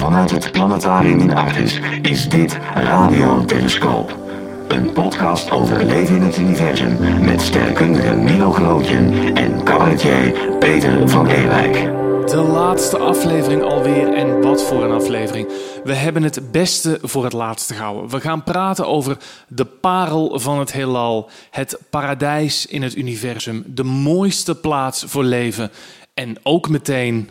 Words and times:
Vanuit 0.00 0.30
het 0.30 0.52
planetarium 0.52 1.20
in 1.20 1.34
Artis 1.34 1.80
is 2.02 2.28
dit 2.28 2.58
Radio 2.74 3.44
Telescoop. 3.44 4.18
Een 4.68 4.92
podcast 4.92 5.50
over 5.50 5.84
leven 5.84 6.16
in 6.16 6.22
het 6.22 6.38
universum 6.38 7.24
met 7.24 7.40
sterrenkundige 7.40 8.14
Milo 8.14 8.50
Gelootjen 8.50 9.34
en 9.34 9.64
cabaretier 9.64 10.56
Peter 10.58 11.08
van 11.08 11.26
Ewijk. 11.26 11.74
De 12.30 12.36
laatste 12.52 12.98
aflevering 12.98 13.62
alweer 13.62 14.12
en 14.12 14.42
wat 14.42 14.62
voor 14.62 14.84
een 14.84 14.90
aflevering. 14.90 15.48
We 15.84 15.94
hebben 15.94 16.22
het 16.22 16.52
beste 16.52 16.98
voor 17.02 17.24
het 17.24 17.32
laatste 17.32 17.74
gehouden. 17.74 18.10
We 18.10 18.20
gaan 18.20 18.44
praten 18.44 18.86
over 18.86 19.16
de 19.48 19.64
parel 19.64 20.38
van 20.38 20.58
het 20.58 20.72
heelal, 20.72 21.30
het 21.50 21.78
paradijs 21.90 22.66
in 22.66 22.82
het 22.82 22.96
universum, 22.96 23.64
de 23.66 23.84
mooiste 23.84 24.54
plaats 24.54 25.04
voor 25.06 25.24
leven 25.24 25.70
en 26.14 26.36
ook 26.42 26.68
meteen 26.68 27.30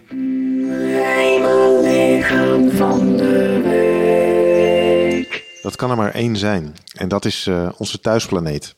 Hemellichaam 2.24 2.72
van 2.72 3.18
de 3.18 3.62
week. 3.64 5.46
Dat 5.62 5.76
kan 5.76 5.90
er 5.90 5.98
maar 5.98 6.14
één 6.14 6.38
zijn. 6.38 6.76
En 6.94 7.08
dat 7.08 7.26
is 7.26 7.48
eh, 7.48 7.70
onze 7.78 8.00
thuisplaneet. 8.00 8.76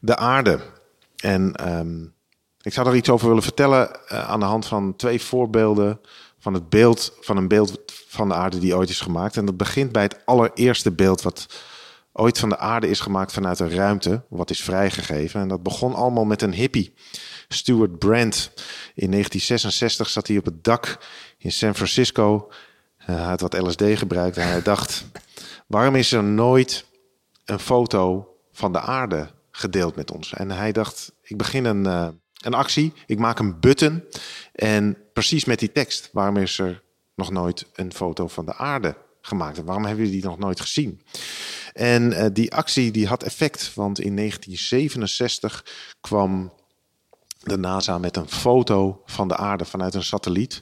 De 0.00 0.16
aarde. 0.16 0.60
En 1.16 1.54
ehm, 1.54 2.02
ik 2.60 2.72
zou 2.72 2.88
er 2.88 2.94
iets 2.94 3.10
over 3.10 3.26
willen 3.28 3.42
vertellen 3.42 4.06
eh, 4.08 4.28
aan 4.28 4.40
de 4.40 4.46
hand 4.46 4.66
van 4.66 4.96
twee 4.96 5.20
voorbeelden 5.20 6.00
van 6.38 6.54
het 6.54 6.68
beeld 6.68 7.12
van 7.20 7.36
een 7.36 7.48
beeld 7.48 7.80
van 8.08 8.28
de 8.28 8.34
aarde 8.34 8.58
die 8.58 8.76
ooit 8.76 8.90
is 8.90 9.00
gemaakt. 9.00 9.36
En 9.36 9.44
dat 9.44 9.56
begint 9.56 9.92
bij 9.92 10.02
het 10.02 10.20
allereerste 10.24 10.92
beeld 10.92 11.22
wat 11.22 11.46
ooit 12.12 12.38
van 12.38 12.48
de 12.48 12.58
aarde 12.58 12.88
is 12.88 13.00
gemaakt 13.00 13.32
vanuit 13.32 13.58
een 13.58 13.74
ruimte, 13.74 14.24
wat 14.28 14.50
is 14.50 14.62
vrijgegeven. 14.62 15.40
En 15.40 15.48
dat 15.48 15.62
begon 15.62 15.94
allemaal 15.94 16.24
met 16.24 16.42
een 16.42 16.54
hippie, 16.54 16.94
Stuart 17.48 17.98
Brand. 17.98 18.50
In 18.94 19.10
1966 19.10 20.08
zat 20.08 20.26
hij 20.26 20.38
op 20.38 20.44
het 20.44 20.64
dak 20.64 20.98
in 21.38 21.52
San 21.52 21.74
Francisco. 21.74 22.50
Eh, 23.08 23.14
hij 23.16 23.24
had 23.24 23.40
wat 23.40 23.60
LSD 23.60 23.82
gebruikt 23.82 24.36
en 24.36 24.48
hij 24.48 24.62
dacht: 24.62 25.04
waarom 25.66 25.94
is 25.94 26.12
er 26.12 26.24
nooit 26.24 26.86
een 27.44 27.58
foto 27.58 28.34
van 28.52 28.72
de 28.72 28.80
aarde 28.80 29.30
gedeeld 29.50 29.96
met 29.96 30.10
ons? 30.10 30.34
En 30.34 30.50
hij 30.50 30.72
dacht: 30.72 31.12
ik 31.22 31.36
begin 31.36 31.64
een, 31.64 31.86
eh, 31.86 32.08
een 32.44 32.54
actie, 32.54 32.92
ik 33.06 33.18
maak 33.18 33.38
een 33.38 33.60
button 33.60 34.04
en 34.52 34.96
precies 35.12 35.44
met 35.44 35.58
die 35.58 35.72
tekst. 35.72 36.08
Waarom 36.12 36.36
is 36.36 36.58
er 36.58 36.82
nog 37.14 37.30
nooit 37.30 37.66
een 37.74 37.92
foto 37.92 38.28
van 38.28 38.46
de 38.46 38.54
aarde 38.54 38.96
gemaakt? 39.20 39.58
En 39.58 39.64
waarom 39.64 39.84
hebben 39.84 40.04
jullie 40.04 40.20
die 40.20 40.30
nog 40.30 40.38
nooit 40.38 40.60
gezien? 40.60 41.02
En 41.72 42.12
eh, 42.12 42.26
die 42.32 42.54
actie 42.54 42.90
die 42.90 43.06
had 43.06 43.22
effect, 43.22 43.74
want 43.74 44.00
in 44.00 44.16
1967 44.16 45.64
kwam 46.00 46.52
de 47.38 47.58
NASA 47.58 47.98
met 47.98 48.16
een 48.16 48.28
foto 48.28 49.02
van 49.04 49.28
de 49.28 49.36
aarde 49.36 49.64
vanuit 49.64 49.94
een 49.94 50.04
satelliet 50.04 50.60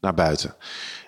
naar 0.00 0.14
buiten. 0.14 0.56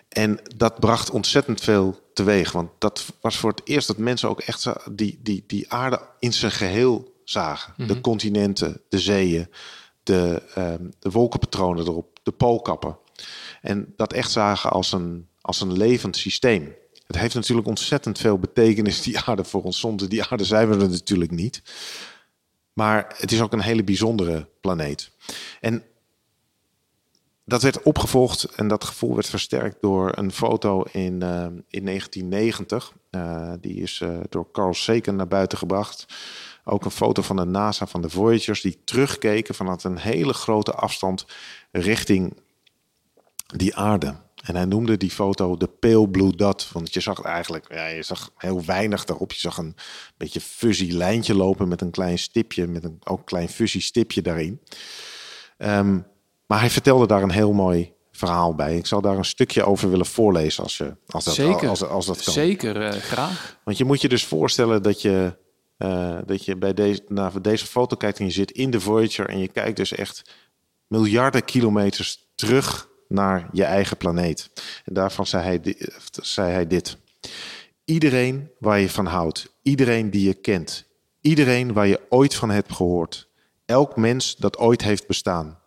En 0.08 0.40
dat 0.56 0.80
bracht 0.80 1.10
ontzettend 1.10 1.60
veel 1.60 2.00
teweeg. 2.12 2.52
Want 2.52 2.70
dat 2.78 3.06
was 3.20 3.36
voor 3.36 3.50
het 3.50 3.60
eerst 3.64 3.86
dat 3.86 3.98
mensen 3.98 4.28
ook 4.28 4.40
echt 4.40 4.66
die, 4.90 5.18
die, 5.22 5.44
die 5.46 5.72
aarde 5.72 6.00
in 6.18 6.32
zijn 6.32 6.52
geheel 6.52 7.14
zagen. 7.24 7.86
De 7.86 8.00
continenten, 8.00 8.80
de 8.88 8.98
zeeën, 8.98 9.48
de, 10.02 10.42
ehm, 10.54 10.90
de 10.98 11.10
wolkenpatronen 11.10 11.86
erop, 11.86 12.18
de 12.22 12.32
poolkappen. 12.32 12.98
En 13.60 13.92
dat 13.96 14.12
echt 14.12 14.30
zagen 14.30 14.70
als 14.70 14.92
een, 14.92 15.28
als 15.40 15.60
een 15.60 15.72
levend 15.72 16.16
systeem. 16.16 16.74
Het 17.06 17.18
heeft 17.18 17.34
natuurlijk 17.34 17.66
ontzettend 17.66 18.18
veel 18.18 18.38
betekenis, 18.38 19.02
die 19.02 19.18
aarde 19.18 19.44
voor 19.44 19.62
ons. 19.62 19.80
Zonder 19.80 20.08
die 20.08 20.24
aarde 20.24 20.44
zijn 20.44 20.68
we 20.68 20.84
er 20.84 20.90
natuurlijk 20.90 21.30
niet. 21.30 21.62
Maar 22.72 23.14
het 23.16 23.32
is 23.32 23.40
ook 23.40 23.52
een 23.52 23.60
hele 23.60 23.84
bijzondere 23.84 24.48
planeet. 24.60 25.10
En 25.60 25.82
dat 27.48 27.62
werd 27.62 27.82
opgevolgd 27.82 28.44
en 28.44 28.68
dat 28.68 28.84
gevoel 28.84 29.14
werd 29.14 29.28
versterkt 29.28 29.76
door 29.80 30.12
een 30.16 30.32
foto 30.32 30.82
in, 30.82 31.22
eh, 31.22 31.46
in 31.68 31.84
1990. 31.84 32.92
Eh, 33.10 33.52
die 33.60 33.82
is 33.82 34.00
eh, 34.00 34.18
door 34.28 34.50
Carl 34.52 34.74
Sagan 34.74 35.16
naar 35.16 35.28
buiten 35.28 35.58
gebracht. 35.58 36.06
Ook 36.64 36.84
een 36.84 36.90
foto 36.90 37.22
van 37.22 37.36
de 37.36 37.44
NASA 37.44 37.86
van 37.86 38.02
de 38.02 38.10
Voyagers 38.10 38.60
die 38.60 38.80
terugkeken 38.84 39.54
vanuit 39.54 39.84
een 39.84 39.98
hele 39.98 40.32
grote 40.32 40.72
afstand 40.72 41.26
richting 41.70 42.36
die 43.56 43.76
aarde. 43.76 44.14
En 44.44 44.56
hij 44.56 44.64
noemde 44.64 44.96
die 44.96 45.10
foto 45.10 45.56
de 45.56 45.66
pale 45.66 46.08
blue 46.08 46.36
dot. 46.36 46.70
Want 46.72 46.94
je 46.94 47.00
zag 47.00 47.22
eigenlijk, 47.22 47.72
ja, 47.72 47.86
je 47.86 48.02
zag 48.02 48.30
heel 48.36 48.64
weinig 48.64 49.04
daarop. 49.04 49.32
Je 49.32 49.40
zag 49.40 49.58
een 49.58 49.76
beetje 50.16 50.40
fuzzy 50.40 50.92
lijntje 50.92 51.34
lopen 51.34 51.68
met 51.68 51.80
een 51.80 51.90
klein 51.90 52.18
stipje, 52.18 52.66
met 52.66 52.84
een 52.84 52.98
ook 53.04 53.26
klein 53.26 53.48
fuzzy 53.48 53.80
stipje 53.80 54.22
daarin. 54.22 54.60
Ehm, 55.58 55.98
maar 56.48 56.60
hij 56.60 56.70
vertelde 56.70 57.06
daar 57.06 57.22
een 57.22 57.30
heel 57.30 57.52
mooi 57.52 57.92
verhaal 58.12 58.54
bij. 58.54 58.76
Ik 58.76 58.86
zal 58.86 59.00
daar 59.00 59.16
een 59.16 59.24
stukje 59.24 59.64
over 59.64 59.90
willen 59.90 60.06
voorlezen 60.06 60.62
als, 60.62 60.78
je, 60.78 60.96
als, 61.06 61.24
dat, 61.24 61.34
Zeker. 61.34 61.68
als, 61.68 61.82
als 61.84 62.06
dat 62.06 62.22
kan. 62.22 62.32
zeker 62.32 62.80
eh, 62.82 63.00
graag. 63.00 63.58
Want 63.64 63.76
je 63.76 63.84
moet 63.84 64.00
je 64.00 64.08
dus 64.08 64.24
voorstellen 64.24 64.82
dat 64.82 65.02
je, 65.02 65.36
eh, 65.76 66.18
dat 66.26 66.44
je 66.44 66.56
bij 66.56 66.74
deze, 66.74 67.02
naar 67.08 67.42
deze 67.42 67.66
foto 67.66 67.96
kijkt 67.96 68.18
en 68.18 68.24
je 68.24 68.30
zit 68.30 68.50
in 68.50 68.70
de 68.70 68.80
Voyager 68.80 69.28
en 69.28 69.38
je 69.38 69.48
kijkt 69.48 69.76
dus 69.76 69.92
echt 69.92 70.30
miljarden 70.86 71.44
kilometers 71.44 72.26
terug 72.34 72.88
naar 73.08 73.48
je 73.52 73.64
eigen 73.64 73.96
planeet. 73.96 74.50
En 74.84 74.94
daarvan 74.94 75.26
zei 75.26 75.42
hij, 75.42 75.60
di- 75.60 75.76
zei 76.22 76.52
hij 76.52 76.66
dit. 76.66 76.96
Iedereen 77.84 78.50
waar 78.58 78.78
je 78.80 78.90
van 78.90 79.06
houdt, 79.06 79.52
iedereen 79.62 80.10
die 80.10 80.26
je 80.26 80.34
kent, 80.34 80.84
iedereen 81.20 81.72
waar 81.72 81.86
je 81.86 82.00
ooit 82.08 82.34
van 82.34 82.50
hebt 82.50 82.72
gehoord, 82.72 83.28
elk 83.66 83.96
mens 83.96 84.36
dat 84.36 84.58
ooit 84.58 84.82
heeft 84.82 85.06
bestaan, 85.06 85.57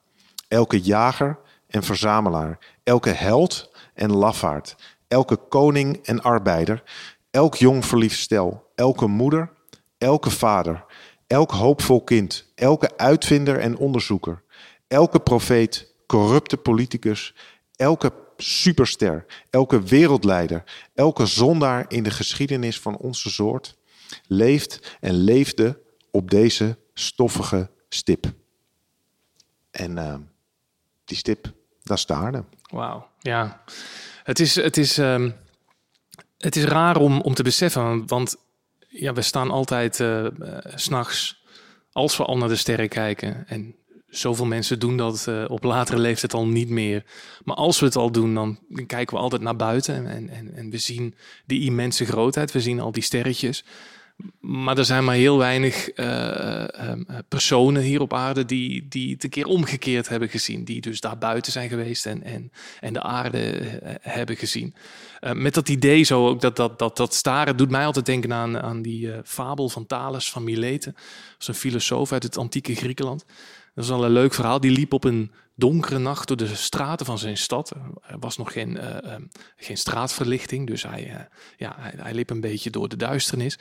elke 0.52 0.82
jager 0.82 1.40
en 1.68 1.84
verzamelaar, 1.84 2.60
elke 2.84 3.10
held 3.10 3.72
en 3.94 4.12
lafaard, 4.12 4.76
elke 5.08 5.36
koning 5.36 6.06
en 6.06 6.22
arbeider, 6.22 6.84
elk 7.32 7.56
jong 7.56 7.86
verliefd 7.86 8.20
stel, 8.20 8.72
elke 8.76 9.08
moeder, 9.08 9.52
elke 9.98 10.30
vader, 10.30 10.86
elk 11.28 11.52
hoopvol 11.52 12.04
kind, 12.04 12.52
elke 12.56 12.98
uitvinder 12.98 13.60
en 13.60 13.78
onderzoeker, 13.78 14.42
elke 14.88 15.20
profeet, 15.20 15.94
corrupte 16.08 16.58
politicus, 16.58 17.36
elke 17.76 18.12
superster, 18.38 19.26
elke 19.50 19.82
wereldleider, 19.82 20.64
elke 20.94 21.26
zondaar 21.26 21.86
in 21.88 22.04
de 22.04 22.12
geschiedenis 22.12 22.80
van 22.80 22.98
onze 22.98 23.30
soort 23.30 23.78
leeft 24.28 24.98
en 25.00 25.14
leefde 25.14 25.82
op 26.12 26.30
deze 26.30 26.78
stoffige 26.94 27.70
stip. 27.90 28.26
En 29.72 29.98
eh, 29.98 30.16
die 31.12 31.20
stip, 31.20 31.52
dat 31.84 31.98
is 31.98 32.06
de. 32.06 32.44
Wauw, 32.70 33.08
ja. 33.20 33.62
Het 34.24 34.40
is, 34.40 34.56
het 34.56 34.78
is, 34.78 34.98
ehm, 34.98 35.32
het 36.38 36.56
is 36.56 36.64
raar 36.64 36.98
om, 36.98 37.22
om 37.22 37.34
te 37.34 37.44
beseffen, 37.44 38.08
want 38.08 38.36
ja, 38.88 39.14
we 39.14 39.22
staan 39.22 39.52
altijd 39.52 39.96
s 39.96 40.04
s'nachts, 40.76 41.44
als 41.92 42.18
we 42.18 42.26
al 42.26 42.38
naar 42.38 42.48
de 42.48 42.56
sterren 42.56 42.90
kijken. 42.90 43.48
En 43.48 43.76
zoveel 44.08 44.46
mensen 44.46 44.80
doen 44.80 44.98
dat 44.98 45.28
eh, 45.28 45.46
op 45.48 45.64
latere 45.64 46.00
leeftijd 46.00 46.34
al 46.34 46.48
niet 46.48 46.70
meer. 46.70 47.04
Maar 47.44 47.56
als 47.56 47.80
we 47.80 47.86
het 47.86 47.96
al 47.96 48.12
doen, 48.12 48.34
dan 48.34 48.60
kijken 48.88 49.16
we 49.16 49.22
altijd 49.22 49.42
naar 49.42 49.56
buiten. 49.56 50.08
En, 50.08 50.30
en, 50.30 50.56
en 50.56 50.70
we 50.70 50.78
zien 50.78 51.16
die 51.46 51.66
immense 51.66 52.06
grootheid, 52.06 52.52
we 52.52 52.62
zien 52.62 52.80
al 52.80 52.92
die 52.92 53.04
sterretjes. 53.04 53.64
Maar 54.40 54.78
er 54.78 54.86
zijn 54.86 55.04
maar 55.04 55.16
heel 55.16 55.38
weinig 55.38 55.90
eh, 55.90 56.08
eh, 56.08 56.92
eh, 56.92 56.98
personen 57.28 57.82
hier 57.82 58.02
op 58.02 58.14
aarde 58.14 58.46
die, 58.46 58.88
die 58.88 59.14
het 59.14 59.24
een 59.24 59.30
keer 59.30 59.46
omgekeerd 59.46 60.10
hebben 60.10 60.30
gezien. 60.30 60.64
Die 60.64 60.82
dus 60.82 61.00
daar 61.00 61.18
buiten 61.18 61.52
zijn 61.52 61.70
geweest 61.70 62.06
en, 62.06 62.24
en, 62.24 62.52
en 62.80 62.94
de 62.94 63.02
aarde 63.02 63.40
eh, 63.40 63.96
hebben 64.02 64.36
gezien. 64.36 64.76
Met 65.34 65.54
dat 65.54 65.70
idee 65.70 66.04
zo 66.04 66.28
ook, 66.28 66.42
dat, 66.42 66.56
dat, 66.56 66.80
dat, 66.80 66.98
dat 66.98 67.14
staren 67.14 67.58
doet 67.58 67.70
mij 67.70 67.86
altijd 67.86 68.06
denken 68.06 68.34
aan, 68.34 68.62
aan 68.62 68.82
die 68.82 69.12
fabel 69.24 69.70
van 69.70 69.86
Thales 69.86 70.32
van 70.32 70.44
Mileten. 70.44 70.92
Dat 70.94 71.36
is 71.40 71.48
een 71.48 71.54
filosoof 71.54 72.12
uit 72.12 72.24
het 72.24 72.38
antieke 72.38 72.76
Griekenland. 72.76 73.26
Dat 73.76 73.84
is 73.84 73.90
wel 73.90 74.06
een 74.06 74.12
leuk 74.12 74.34
verhaal. 74.34 74.60
Die 74.60 74.72
liep 74.72 74.94
op 74.94 75.04
een 75.04 75.32
donkere 75.62 76.00
nacht 76.00 76.28
door 76.28 76.38
de 76.38 76.56
straten 76.56 77.06
van 77.06 77.18
zijn 77.18 77.38
stad. 77.38 77.70
Er 78.08 78.20
was 78.20 78.38
nog 78.38 78.52
geen, 78.52 78.78
eh, 78.78 79.14
eh, 79.14 79.22
geen 79.56 79.78
straatverlichting, 79.78 80.68
dus 80.68 80.84
hij, 80.84 81.10
eh, 81.10 81.20
ja, 81.58 81.76
hij, 81.80 81.94
hij 81.98 82.14
liep 82.14 82.30
een 82.30 82.42
beetje 82.42 82.70
door 82.70 82.90
de 82.90 82.96
duisternis. 82.96 83.60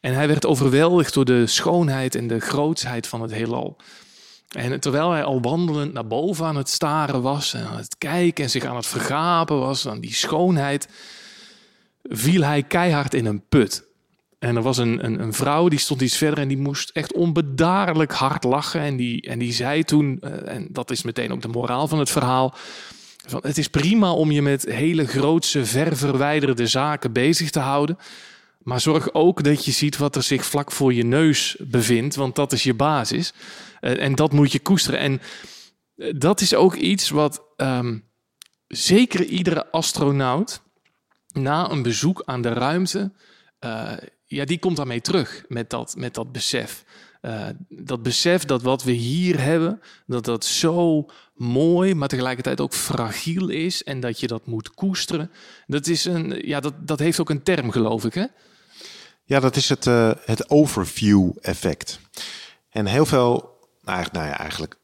En 0.00 0.14
hij 0.14 0.26
werd 0.28 0.46
overweldigd 0.46 1.14
door 1.14 1.24
de 1.24 1.46
schoonheid 1.46 2.14
en 2.14 2.26
de 2.26 2.40
grootsheid 2.40 3.06
van 3.06 3.22
het 3.22 3.32
heelal. 3.32 3.76
En 4.48 4.80
terwijl 4.80 5.10
hij 5.10 5.24
al 5.24 5.40
wandelend 5.40 5.92
naar 5.92 6.06
boven 6.06 6.46
aan 6.46 6.56
het 6.56 6.68
staren 6.68 7.22
was 7.22 7.54
en 7.54 7.66
aan 7.66 7.76
het 7.76 7.98
kijken 7.98 8.44
en 8.44 8.50
zich 8.50 8.64
aan 8.64 8.76
het 8.76 8.86
vergapen 8.86 9.58
was 9.58 9.88
aan 9.88 10.00
die 10.00 10.14
schoonheid, 10.14 10.88
viel 12.02 12.42
hij 12.42 12.62
keihard 12.62 13.14
in 13.14 13.26
een 13.26 13.48
put. 13.48 13.91
En 14.42 14.56
er 14.56 14.62
was 14.62 14.78
een, 14.78 15.04
een, 15.04 15.20
een 15.20 15.32
vrouw 15.32 15.68
die 15.68 15.78
stond 15.78 16.00
iets 16.00 16.16
verder 16.16 16.38
en 16.38 16.48
die 16.48 16.58
moest 16.58 16.90
echt 16.90 17.12
onbedaarlijk 17.12 18.12
hard 18.12 18.44
lachen. 18.44 18.80
En 18.80 18.96
die, 18.96 19.22
en 19.22 19.38
die 19.38 19.52
zei 19.52 19.82
toen, 19.82 20.18
eh, 20.20 20.54
en 20.54 20.66
dat 20.70 20.90
is 20.90 21.02
meteen 21.02 21.32
ook 21.32 21.42
de 21.42 21.48
moraal 21.48 21.88
van 21.88 21.98
het 21.98 22.10
verhaal. 22.10 22.54
Van, 23.26 23.40
het 23.42 23.58
is 23.58 23.68
prima 23.68 24.12
om 24.12 24.30
je 24.30 24.42
met 24.42 24.64
hele 24.64 25.06
grootse, 25.06 25.64
ver 25.64 25.96
verwijderde 25.96 26.66
zaken 26.66 27.12
bezig 27.12 27.50
te 27.50 27.58
houden. 27.58 27.98
Maar 28.58 28.80
zorg 28.80 29.14
ook 29.14 29.42
dat 29.42 29.64
je 29.64 29.70
ziet 29.70 29.96
wat 29.96 30.16
er 30.16 30.22
zich 30.22 30.44
vlak 30.44 30.72
voor 30.72 30.94
je 30.94 31.04
neus 31.04 31.56
bevindt, 31.60 32.14
want 32.14 32.36
dat 32.36 32.52
is 32.52 32.62
je 32.62 32.74
basis. 32.74 33.32
Eh, 33.80 34.02
en 34.02 34.14
dat 34.14 34.32
moet 34.32 34.52
je 34.52 34.60
koesteren. 34.60 35.00
En 35.00 35.20
eh, 35.96 36.12
dat 36.16 36.40
is 36.40 36.54
ook 36.54 36.74
iets 36.74 37.10
wat 37.10 37.42
ehm, 37.56 37.98
zeker 38.66 39.24
iedere 39.24 39.70
astronaut 39.70 40.62
na 41.32 41.70
een 41.70 41.82
bezoek 41.82 42.22
aan 42.24 42.42
de 42.42 42.52
ruimte, 42.52 43.12
ja, 44.34 44.44
die 44.44 44.58
komt 44.58 44.76
daarmee 44.76 45.00
terug 45.00 45.44
met 45.48 45.70
dat, 45.70 45.94
met 45.96 46.14
dat 46.14 46.32
besef. 46.32 46.84
Uh, 47.22 47.46
dat 47.68 48.02
besef 48.02 48.44
dat 48.44 48.62
wat 48.62 48.82
we 48.82 48.92
hier 48.92 49.40
hebben, 49.40 49.80
dat 50.06 50.24
dat 50.24 50.44
zo 50.44 51.06
mooi, 51.34 51.94
maar 51.94 52.08
tegelijkertijd 52.08 52.60
ook 52.60 52.74
fragiel 52.74 53.48
is 53.48 53.82
en 53.82 54.00
dat 54.00 54.20
je 54.20 54.26
dat 54.26 54.46
moet 54.46 54.74
koesteren. 54.74 55.30
Dat, 55.66 55.86
is 55.86 56.04
een, 56.04 56.42
ja, 56.46 56.60
dat, 56.60 56.74
dat 56.86 56.98
heeft 56.98 57.20
ook 57.20 57.30
een 57.30 57.42
term, 57.42 57.70
geloof 57.70 58.04
ik, 58.04 58.14
hè? 58.14 58.26
Ja, 59.24 59.40
dat 59.40 59.56
is 59.56 59.68
het, 59.68 59.86
uh, 59.86 60.10
het 60.24 60.50
overview-effect. 60.50 62.00
En 62.70 62.86
heel 62.86 63.06
veel, 63.06 63.58
nou, 63.82 64.06
nou 64.12 64.26
ja, 64.26 64.38
eigenlijk 64.38 64.78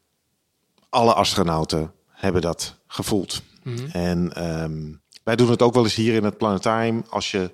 alle 0.89 1.13
astronauten 1.13 1.93
hebben 2.07 2.41
dat 2.41 2.75
gevoeld. 2.87 3.41
Mm 3.63 3.75
-hmm. 3.75 3.87
En 3.87 4.45
um, 4.63 5.01
wij 5.23 5.35
doen 5.35 5.49
het 5.49 5.61
ook 5.61 5.73
wel 5.73 5.83
eens 5.83 5.95
hier 5.95 6.13
in 6.13 6.23
het 6.23 6.37
planetarium. 6.37 7.03
Als 7.09 7.31
je, 7.31 7.51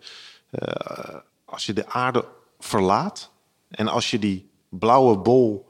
uh, 0.52 1.16
als 1.56 1.66
je 1.66 1.74
de 1.74 1.90
aarde 1.90 2.25
verlaat 2.60 3.31
en 3.69 3.88
als 3.88 4.12
je 4.12 4.19
die 4.19 4.50
blauwe 4.69 5.18
bol 5.18 5.69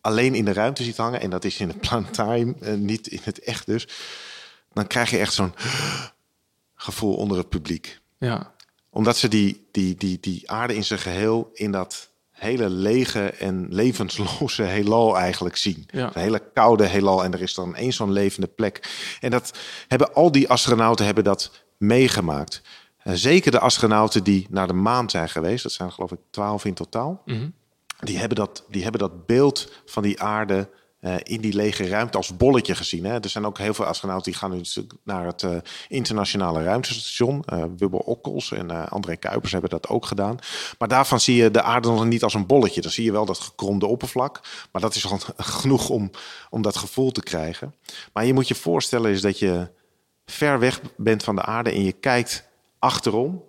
alleen 0.00 0.34
in 0.34 0.44
de 0.44 0.52
ruimte 0.52 0.82
ziet 0.82 0.96
hangen, 0.96 1.20
en 1.20 1.30
dat 1.30 1.44
is 1.44 1.60
in 1.60 1.68
het 1.68 1.80
planetarium, 1.80 2.56
uh, 2.60 2.74
niet 2.74 3.06
in 3.06 3.20
het 3.22 3.38
echt 3.38 3.66
dus, 3.66 3.88
dan 4.72 4.86
krijg 4.86 5.10
je 5.10 5.18
echt 5.18 5.32
zo'n 5.32 5.54
gevoel 6.74 7.16
onder 7.16 7.38
het 7.38 7.48
publiek. 7.48 8.00
Ja. 8.18 8.52
Omdat 8.90 9.16
ze 9.16 9.28
die, 9.28 9.68
die, 9.70 9.94
die, 9.94 10.20
die 10.20 10.50
aarde 10.50 10.74
in 10.74 10.84
zijn 10.84 11.00
geheel 11.00 11.50
in 11.52 11.72
dat 11.72 12.10
hele 12.30 12.70
lege 12.70 13.30
en 13.30 13.66
levensloze 13.70 14.62
heelal 14.62 15.18
eigenlijk 15.18 15.56
zien. 15.56 15.86
Ja. 15.90 16.06
Een 16.14 16.22
hele 16.22 16.50
koude 16.54 16.86
heelal 16.86 17.24
en 17.24 17.32
er 17.32 17.42
is 17.42 17.54
dan 17.54 17.76
één 17.76 17.92
zo'n 17.92 18.12
levende 18.12 18.48
plek. 18.48 18.90
En 19.20 19.30
dat 19.30 19.58
hebben 19.88 20.14
al 20.14 20.32
die 20.32 20.48
astronauten 20.48 21.04
hebben 21.04 21.24
dat 21.24 21.50
meegemaakt. 21.76 22.62
Uh, 23.08 23.14
zeker 23.14 23.50
de 23.50 23.58
astronauten 23.58 24.24
die 24.24 24.46
naar 24.50 24.66
de 24.66 24.72
maan 24.72 25.10
zijn 25.10 25.28
geweest, 25.28 25.62
dat 25.62 25.72
zijn 25.72 25.92
geloof 25.92 26.12
ik 26.12 26.18
twaalf 26.30 26.64
in 26.64 26.74
totaal. 26.74 27.22
Mm 27.24 27.36
-hmm. 27.36 27.52
Die 28.00 28.18
hebben, 28.18 28.36
dat, 28.36 28.64
die 28.68 28.82
hebben 28.82 29.00
dat 29.00 29.26
beeld 29.26 29.72
van 29.84 30.02
die 30.02 30.22
aarde 30.22 30.68
uh, 31.00 31.14
in 31.22 31.40
die 31.40 31.52
lege 31.52 31.88
ruimte 31.88 32.16
als 32.16 32.36
bolletje 32.36 32.74
gezien. 32.74 33.04
Hè? 33.04 33.20
Er 33.20 33.28
zijn 33.28 33.46
ook 33.46 33.58
heel 33.58 33.74
veel 33.74 33.84
astronauten 33.84 34.30
die 34.30 34.40
gaan 34.40 34.50
nu 34.50 34.62
naar 35.04 35.26
het 35.26 35.42
uh, 35.42 35.56
internationale 35.88 36.62
ruimtestation. 36.62 37.44
Uh, 37.52 37.64
Wubbo 37.76 37.96
Okkels 37.96 38.52
en 38.52 38.90
André 38.90 39.16
Kuipers 39.16 39.52
hebben 39.52 39.70
dat 39.70 39.88
ook 39.88 40.06
gedaan. 40.06 40.38
Maar 40.78 40.88
daarvan 40.88 41.20
zie 41.20 41.36
je 41.36 41.50
de 41.50 41.62
aarde 41.62 41.88
nog 41.88 42.04
niet 42.04 42.22
als 42.22 42.34
een 42.34 42.46
bolletje. 42.46 42.80
Dan 42.80 42.90
zie 42.90 43.04
je 43.04 43.12
wel 43.12 43.24
dat 43.24 43.38
gekromde 43.38 43.86
oppervlak. 43.86 44.40
Maar 44.72 44.82
dat 44.82 44.94
is 44.94 45.06
al 45.06 45.18
genoeg 45.36 45.88
om, 45.88 46.10
om 46.50 46.62
dat 46.62 46.76
gevoel 46.76 47.10
te 47.10 47.22
krijgen. 47.22 47.74
Maar 48.12 48.24
je 48.24 48.34
moet 48.34 48.48
je 48.48 48.54
voorstellen 48.54 49.10
is 49.10 49.20
dat 49.20 49.38
je 49.38 49.70
ver 50.26 50.58
weg 50.58 50.80
bent 50.96 51.24
van 51.24 51.34
de 51.34 51.42
aarde 51.42 51.70
en 51.70 51.82
je 51.82 51.92
kijkt 51.92 52.47
achterom. 52.78 53.44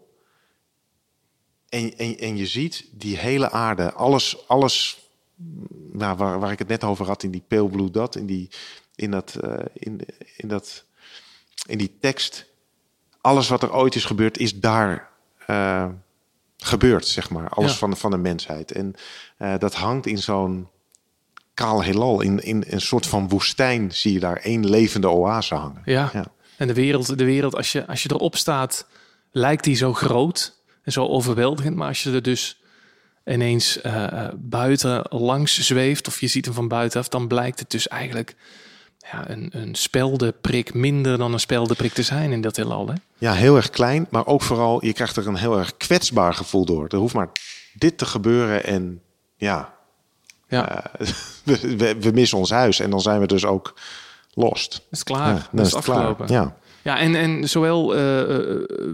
En, 1.70 1.98
en, 1.98 2.18
en 2.18 2.38
je 2.38 2.48
ziet 2.48 2.86
die 2.92 3.18
hele 3.18 3.52
aarde, 3.52 3.94
alles, 3.94 4.48
alles 4.48 5.00
nou, 5.92 6.18
waar, 6.18 6.40
waar 6.40 6.52
ik 6.52 6.60
het 6.60 6.68
net 6.68 6.84
over 6.84 7.06
had 7.06 7.24
in 7.24 7.32
die 7.32 7.44
Pale 7.48 7.70
Blue 7.70 7.92
Dot, 7.92 8.16
in, 8.16 8.26
die, 8.26 8.50
in, 8.96 9.12
dat, 9.12 9.38
uh, 9.44 9.54
in, 9.74 10.00
in, 10.38 10.48
dat, 10.48 10.84
in 11.68 11.78
die 11.78 11.98
tekst. 12.00 12.46
Alles 13.22 13.48
wat 13.50 13.64
er 13.64 13.74
ooit 13.74 13.96
is 13.96 14.06
gebeurd, 14.06 14.38
is 14.38 14.60
daar 14.60 15.10
uh, 15.50 15.90
gebeurd, 16.58 17.08
zeg 17.08 17.30
maar. 17.30 17.50
Alles 17.50 17.72
Ja. 17.72 17.78
van, 17.78 17.98
van 17.98 18.12
de 18.12 18.18
mensheid. 18.18 18.72
En 18.72 18.96
uh, 19.40 19.58
dat 19.58 19.74
hangt 19.76 20.06
in 20.06 20.18
zo'n 20.18 20.68
kaal 21.54 21.84
heelal. 21.84 22.22
In, 22.22 22.44
in 22.44 22.64
een 22.68 22.82
soort 22.82 23.08
van 23.08 23.30
woestijn 23.30 23.92
zie 23.92 24.14
je 24.14 24.20
daar 24.20 24.38
één 24.38 24.70
levende 24.70 25.10
oase 25.10 25.56
hangen. 25.56 25.82
Ja. 25.86 26.10
Ja. 26.14 26.26
En 26.58 26.68
de 26.68 26.74
wereld, 26.74 27.18
de 27.18 27.26
wereld 27.26 27.56
als, 27.56 27.72
je, 27.72 27.88
als 27.88 28.04
je 28.04 28.10
erop 28.12 28.36
staat, 28.36 28.86
lijkt 29.32 29.64
die 29.64 29.76
zo 29.76 29.94
groot 29.94 30.58
en 30.84 30.92
zo 30.92 31.08
overweldigend. 31.08 31.76
Maar 31.76 31.88
als 31.88 32.04
je 32.04 32.12
er 32.12 32.22
dus 32.22 32.62
ineens 33.26 33.80
uh, 33.84 34.28
buiten 34.36 35.06
langs 35.10 35.60
zweeft 35.60 36.08
of 36.08 36.20
je 36.20 36.28
ziet 36.28 36.46
hem 36.46 36.54
van 36.54 36.68
buitenaf, 36.68 37.08
dan 37.08 37.28
blijkt 37.28 37.60
het 37.60 37.70
dus 37.70 37.88
eigenlijk 37.88 38.36
ja, 39.12 39.30
een, 39.30 39.50
een 39.52 39.76
speldeprik 39.76 40.74
minder 40.74 41.18
dan 41.18 41.34
een 41.34 41.40
speldeprik 41.40 41.94
te 41.94 42.04
zijn 42.04 42.32
in 42.32 42.42
dat 42.42 42.56
heelal. 42.56 42.88
Hè? 42.88 42.94
Ja, 43.18 43.34
heel 43.34 43.56
erg 43.56 43.70
klein, 43.70 44.08
maar 44.10 44.26
ook 44.26 44.42
vooral, 44.42 44.86
je 44.86 44.94
krijgt 44.94 45.16
er 45.16 45.28
een 45.28 45.36
heel 45.36 45.58
erg 45.58 45.78
kwetsbaar 45.78 46.34
gevoel 46.34 46.66
door. 46.66 46.88
Er 46.88 46.98
hoeft 46.98 47.14
maar 47.14 47.30
dit 47.74 47.98
te 47.98 48.06
gebeuren 48.06 48.64
en 48.64 49.02
ja, 49.36 49.74
Ja, 50.48 50.92
uh, 51.00 51.08
we, 51.44 51.76
we, 51.78 52.00
we, 52.00 52.12
missen 52.12 52.38
ons 52.38 52.50
huis 52.50 52.80
en 52.80 52.90
dan 52.90 53.02
zijn 53.02 53.20
we 53.20 53.28
dus 53.28 53.46
ook 53.46 53.74
lost. 54.34 54.72
dat 54.72 54.82
is 54.90 55.04
klaar. 55.04 55.36
Ja, 55.36 55.48
dat 55.52 55.66
is 55.66 55.76
afgelopen. 55.76 56.26
Klaar. 56.26 56.42
Ja. 56.42 56.58
Ja, 56.82 56.98
en, 57.00 57.16
en 57.16 57.50
zowel 57.50 57.96
uh, 57.96 58.00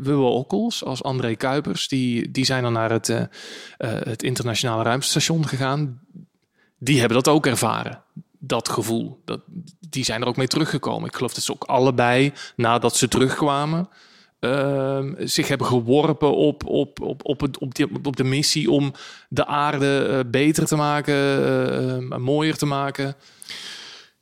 Wubbo 0.02 0.28
Okkels 0.28 0.84
als 0.84 1.04
André 1.04 1.36
Kuipers, 1.36 1.88
die, 1.88 2.32
die 2.32 2.46
zijn 2.46 2.64
dan 2.64 2.74
naar 2.74 2.92
het, 2.92 3.10
uh, 3.10 3.22
het 3.78 4.24
internationale 4.24 4.84
ruimtestation 4.84 5.48
gegaan. 5.48 6.00
Die 6.78 7.00
hebben 7.00 7.24
dat 7.24 7.34
ook 7.34 7.46
ervaren, 7.46 8.02
dat 8.40 8.70
gevoel. 8.70 9.22
Dat, 9.26 9.40
die 9.90 10.04
zijn 10.04 10.22
er 10.22 10.28
ook 10.28 10.38
mee 10.38 10.48
teruggekomen. 10.48 11.10
Ik 11.10 11.16
geloof 11.16 11.34
dat 11.34 11.44
ze 11.44 11.52
ook 11.52 11.64
allebei, 11.64 12.34
nadat 12.56 12.96
ze 12.96 13.08
terugkwamen, 13.08 13.90
ehm, 14.40 15.14
zich 15.20 15.48
hebben 15.48 15.68
geworpen 15.68 16.36
op, 16.36 16.66
op, 16.66 17.02
op, 17.02 17.26
op, 17.26 17.42
op, 17.60 18.06
op 18.06 18.16
de 18.16 18.24
missie 18.24 18.72
om 18.72 18.94
de 19.30 19.46
aarde 19.46 20.24
beter 20.28 20.66
te 20.66 20.76
maken, 20.76 22.22
mooier 22.22 22.58
te 22.58 22.66
maken. 22.66 23.16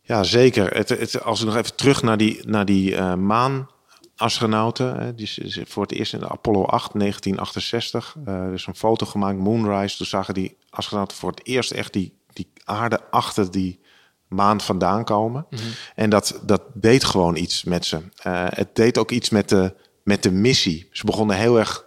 Ja, 0.06 0.24
zeker. 0.24 0.76
Het, 0.76 0.90
het, 0.90 1.24
als 1.24 1.40
we 1.40 1.46
nog 1.46 1.56
even 1.56 1.76
terug 1.76 2.02
naar 2.02 2.18
die, 2.18 2.48
naar 2.48 2.66
die 2.66 2.92
uh, 2.92 3.14
maanastronauten. 3.16 5.00
Hè, 5.00 5.16
die 5.16 5.30
is 5.36 5.60
voor 5.64 5.84
het 5.84 5.92
eerst 5.92 6.14
in 6.14 6.20
de 6.20 6.30
Apollo 6.30 6.66
8, 6.66 7.00
1968. 7.00 8.16
Uh, 8.28 8.34
er 8.34 8.54
is 8.54 8.66
een 8.66 8.76
foto 8.76 9.06
gemaakt, 9.06 9.38
Moonrise. 9.38 9.98
Toen 9.98 10.06
zagen 10.06 10.34
die 10.34 10.58
astronauten 10.70 11.18
voor 11.18 11.30
het 11.30 11.46
eerst 11.46 11.72
echt 11.72 11.94
die, 11.94 12.18
die 12.34 12.52
aarde 12.64 13.00
achter 13.10 13.52
die 13.52 13.80
maan 14.28 14.62
vandaan 14.62 15.04
komen. 15.04 15.46
Mm 15.50 15.58
-hmm. 15.58 15.72
En 15.96 16.10
dat, 16.10 16.42
dat 16.46 16.62
deed 16.74 17.04
gewoon 17.04 17.36
iets 17.36 17.64
met 17.64 17.86
ze. 17.86 17.98
Uh, 17.98 18.46
het 18.50 18.76
deed 18.76 18.98
ook 18.98 19.12
iets 19.12 19.30
met 19.30 19.50
de, 19.50 19.76
met 20.04 20.24
de 20.24 20.32
missie. 20.32 20.88
Ze 20.92 21.06
begonnen 21.06 21.36
heel 21.36 21.60
erg 21.60 21.86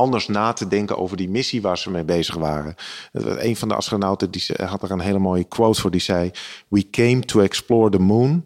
anders 0.00 0.28
na 0.28 0.52
te 0.52 0.68
denken 0.68 0.98
over 0.98 1.16
die 1.16 1.28
missie 1.28 1.62
waar 1.62 1.78
ze 1.78 1.90
mee 1.90 2.04
bezig 2.04 2.34
waren. 2.34 2.74
Een 3.12 3.56
van 3.56 3.68
de 3.68 3.74
astronauten 3.74 4.30
die 4.30 4.44
had 4.64 4.82
er 4.82 4.90
een 4.90 5.00
hele 5.00 5.18
mooie 5.18 5.44
quote 5.44 5.80
voor. 5.80 5.90
Die 5.90 6.00
zei: 6.00 6.30
We 6.68 6.90
came 6.90 7.20
to 7.20 7.40
explore 7.40 7.90
the 7.90 7.98
moon, 7.98 8.44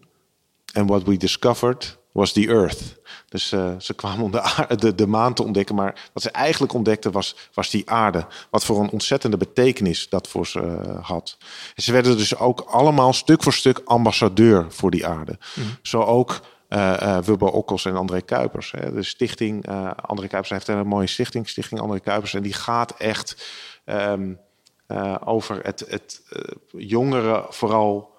and 0.73 0.89
what 0.89 1.03
we 1.03 1.17
discovered 1.17 1.97
was 2.11 2.31
the 2.31 2.47
Earth. 2.47 2.95
Dus 3.29 3.51
uh, 3.51 3.71
ze 3.79 3.93
kwamen 3.93 4.23
om 4.23 4.31
de, 4.31 4.41
aarde, 4.41 4.75
de, 4.75 4.95
de, 4.95 5.07
maan 5.07 5.33
te 5.33 5.43
ontdekken, 5.43 5.75
maar 5.75 6.09
wat 6.13 6.23
ze 6.23 6.31
eigenlijk 6.31 6.73
ontdekten 6.73 7.11
was, 7.11 7.35
was 7.53 7.69
die 7.69 7.89
aarde. 7.89 8.27
Wat 8.49 8.65
voor 8.65 8.79
een 8.79 8.89
ontzettende 8.89 9.37
betekenis 9.37 10.09
dat 10.09 10.27
voor 10.27 10.47
ze 10.47 10.59
uh, 10.59 11.05
had. 11.05 11.37
En 11.75 11.83
ze 11.83 11.91
werden 11.91 12.17
dus 12.17 12.37
ook 12.37 12.59
allemaal 12.59 13.13
stuk 13.13 13.43
voor 13.43 13.53
stuk 13.53 13.81
ambassadeur 13.85 14.65
voor 14.69 14.91
die 14.91 15.07
aarde. 15.07 15.37
Mm. 15.55 15.63
Zo 15.81 16.01
ook 16.01 16.41
uh, 16.75 16.93
uh, 17.01 17.17
Wubbo 17.17 17.47
Okkels 17.47 17.85
en 17.85 17.95
André 17.95 18.21
Kuipers. 18.21 18.71
Hè. 18.71 18.93
De 18.93 19.03
stichting, 19.03 19.69
uh, 19.69 19.91
André 19.95 20.27
Kuipers 20.27 20.51
heeft 20.51 20.67
een 20.67 20.87
mooie 20.87 21.07
stichting, 21.07 21.49
Stichting 21.49 21.81
André 21.81 21.99
Kuipers. 21.99 22.33
En 22.33 22.43
die 22.43 22.53
gaat 22.53 22.97
echt 22.97 23.45
um, 23.85 24.39
over 25.23 25.59
het, 25.63 25.85
het 25.89 26.21
jongeren 26.71 27.45
vooral 27.49 28.13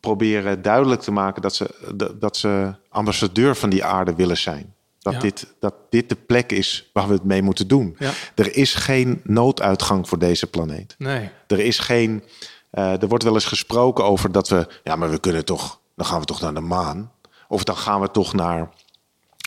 proberen 0.00 0.62
duidelijk 0.62 1.00
te 1.00 1.12
maken 1.12 1.42
dat 1.42 1.54
ze, 1.54 1.94
dat 2.18 2.36
ze 2.36 2.74
ambassadeur 2.88 3.56
van 3.56 3.70
die 3.70 3.84
aarde 3.84 4.14
willen 4.14 4.36
zijn. 4.36 4.74
Dat, 4.98 5.12
Ja. 5.12 5.18
dit, 5.18 5.54
dat 5.58 5.74
dit 5.90 6.08
de 6.08 6.14
plek 6.14 6.52
is 6.52 6.90
waar 6.92 7.06
we 7.06 7.12
het 7.12 7.24
mee 7.24 7.42
moeten 7.42 7.68
doen. 7.68 7.96
Ja. 7.98 8.10
Er 8.34 8.56
is 8.56 8.74
geen 8.74 9.20
nooduitgang 9.24 10.08
voor 10.08 10.18
deze 10.18 10.46
planeet. 10.46 10.94
Nee. 10.98 11.30
Er 11.46 11.58
is 11.58 11.78
geen. 11.78 12.24
Uh, 12.72 13.02
er 13.02 13.08
wordt 13.08 13.24
wel 13.24 13.34
eens 13.34 13.44
gesproken 13.44 14.04
over 14.04 14.32
dat 14.32 14.48
we. 14.48 14.66
Ja, 14.84 14.96
maar 14.96 15.10
we 15.10 15.18
kunnen 15.18 15.44
toch. 15.44 15.80
Dan 15.96 16.06
gaan 16.06 16.20
we 16.20 16.26
toch 16.26 16.40
naar 16.40 16.54
de 16.54 16.60
maan. 16.60 17.12
Of 17.50 17.64
dan 17.64 17.76
gaan 17.76 18.00
we 18.00 18.10
toch 18.10 18.32
naar. 18.32 18.68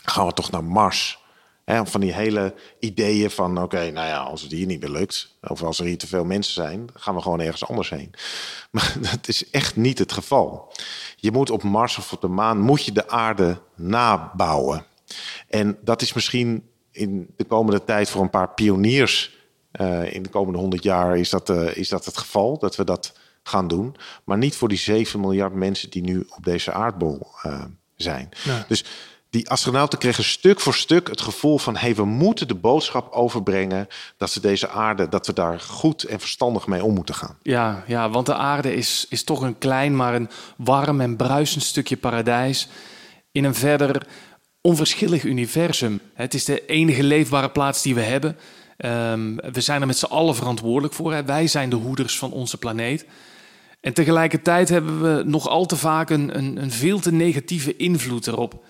Gaan 0.04 0.26
we 0.26 0.32
toch 0.32 0.50
naar 0.50 0.64
Mars. 0.64 1.22
Van 1.66 2.00
die 2.00 2.12
hele 2.12 2.54
ideeën 2.78 3.30
van. 3.30 3.62
Oké, 3.62 3.90
nou 3.90 4.06
ja, 4.06 4.18
als 4.18 4.42
het 4.42 4.50
hier 4.50 4.66
niet 4.66 4.80
meer 4.80 4.90
lukt. 4.90 5.36
Of 5.40 5.62
als 5.62 5.78
er 5.78 5.84
hier 5.84 5.98
te 5.98 6.06
veel 6.06 6.24
mensen 6.24 6.52
zijn. 6.52 6.88
Gaan 6.94 7.14
we 7.14 7.22
gewoon 7.22 7.40
ergens 7.40 7.66
anders 7.66 7.90
heen. 7.90 8.10
Maar 8.70 8.94
dat 9.00 9.28
is 9.28 9.50
echt 9.50 9.76
niet 9.76 9.98
het 9.98 10.12
geval. 10.12 10.72
Je 11.16 11.32
moet 11.32 11.50
op 11.50 11.62
Mars 11.62 11.98
of 11.98 12.12
op 12.12 12.20
de 12.20 12.28
maan. 12.28 12.60
Moet 12.60 12.84
je 12.84 12.92
de 12.92 13.08
aarde 13.08 13.60
nabouwen. 13.74 14.86
En 15.48 15.78
dat 15.80 16.02
is 16.02 16.12
misschien 16.12 16.68
in 16.90 17.32
de 17.36 17.44
komende 17.44 17.84
tijd 17.84 18.10
voor 18.10 18.22
een 18.22 18.30
paar 18.30 18.54
pioniers. 18.54 19.36
Uh, 19.80 20.14
in 20.14 20.22
de 20.22 20.28
komende 20.28 20.58
honderd 20.58 20.82
jaar 20.82 21.18
is 21.18 21.30
dat, 21.30 21.50
uh, 21.50 21.76
is 21.76 21.88
dat 21.88 22.04
het 22.04 22.16
geval. 22.16 22.58
Dat 22.58 22.76
we 22.76 22.84
dat 22.84 23.18
gaan 23.42 23.68
doen. 23.68 23.96
Maar 24.24 24.38
niet 24.38 24.56
voor 24.56 24.68
die 24.68 24.78
7 24.78 25.20
miljard 25.20 25.54
mensen 25.54 25.90
die 25.90 26.02
nu 26.02 26.26
op 26.36 26.44
deze 26.44 26.72
aardbol 26.72 27.26
uh, 27.46 27.64
zijn. 27.96 28.28
Ja. 28.44 28.64
Dus 28.68 28.84
die 29.30 29.50
astronauten 29.50 29.98
kregen 29.98 30.24
stuk 30.24 30.60
voor 30.60 30.74
stuk 30.74 31.08
het 31.08 31.20
gevoel 31.20 31.58
van... 31.58 31.76
hey, 31.76 31.94
we 31.94 32.04
moeten 32.04 32.48
de 32.48 32.54
boodschap 32.54 33.12
overbrengen 33.12 33.88
dat 34.16 34.30
ze 34.30 34.40
deze 34.40 34.68
aarde... 34.68 35.08
dat 35.08 35.26
we 35.26 35.32
daar 35.32 35.60
goed 35.60 36.02
en 36.02 36.20
verstandig 36.20 36.66
mee 36.66 36.84
om 36.84 36.94
moeten 36.94 37.14
gaan. 37.14 37.38
Ja, 37.42 37.84
ja 37.86 38.10
want 38.10 38.26
de 38.26 38.34
aarde 38.34 38.74
is, 38.74 39.06
is 39.08 39.24
toch 39.24 39.40
een 39.40 39.58
klein, 39.58 39.96
maar 39.96 40.14
een 40.14 40.30
warm 40.56 41.00
en 41.00 41.16
bruisend 41.16 41.62
stukje 41.62 41.96
paradijs... 41.96 42.68
in 43.32 43.44
een 43.44 43.54
verder 43.54 44.06
onverschillig 44.60 45.22
universum. 45.22 46.00
Het 46.14 46.34
is 46.34 46.44
de 46.44 46.66
enige 46.66 47.02
leefbare 47.02 47.50
plaats 47.50 47.82
die 47.82 47.94
we 47.94 48.00
hebben. 48.00 48.36
Ehm, 48.76 49.36
we 49.52 49.60
zijn 49.60 49.80
er 49.80 49.86
met 49.86 49.98
z'n 49.98 50.04
allen 50.04 50.34
verantwoordelijk 50.34 50.94
voor. 50.94 51.12
Hè. 51.12 51.24
Wij 51.24 51.46
zijn 51.46 51.70
de 51.70 51.76
hoeders 51.76 52.18
van 52.18 52.32
onze 52.32 52.58
planeet. 52.58 53.06
En 53.84 53.92
tegelijkertijd 53.92 54.68
hebben 54.68 55.02
we 55.02 55.22
nog 55.26 55.48
al 55.48 55.66
te 55.66 55.76
vaak 55.76 56.10
een, 56.10 56.38
een, 56.38 56.62
een 56.62 56.70
veel 56.70 56.98
te 56.98 57.12
negatieve 57.12 57.76
invloed 57.76 58.26
erop. 58.26 58.64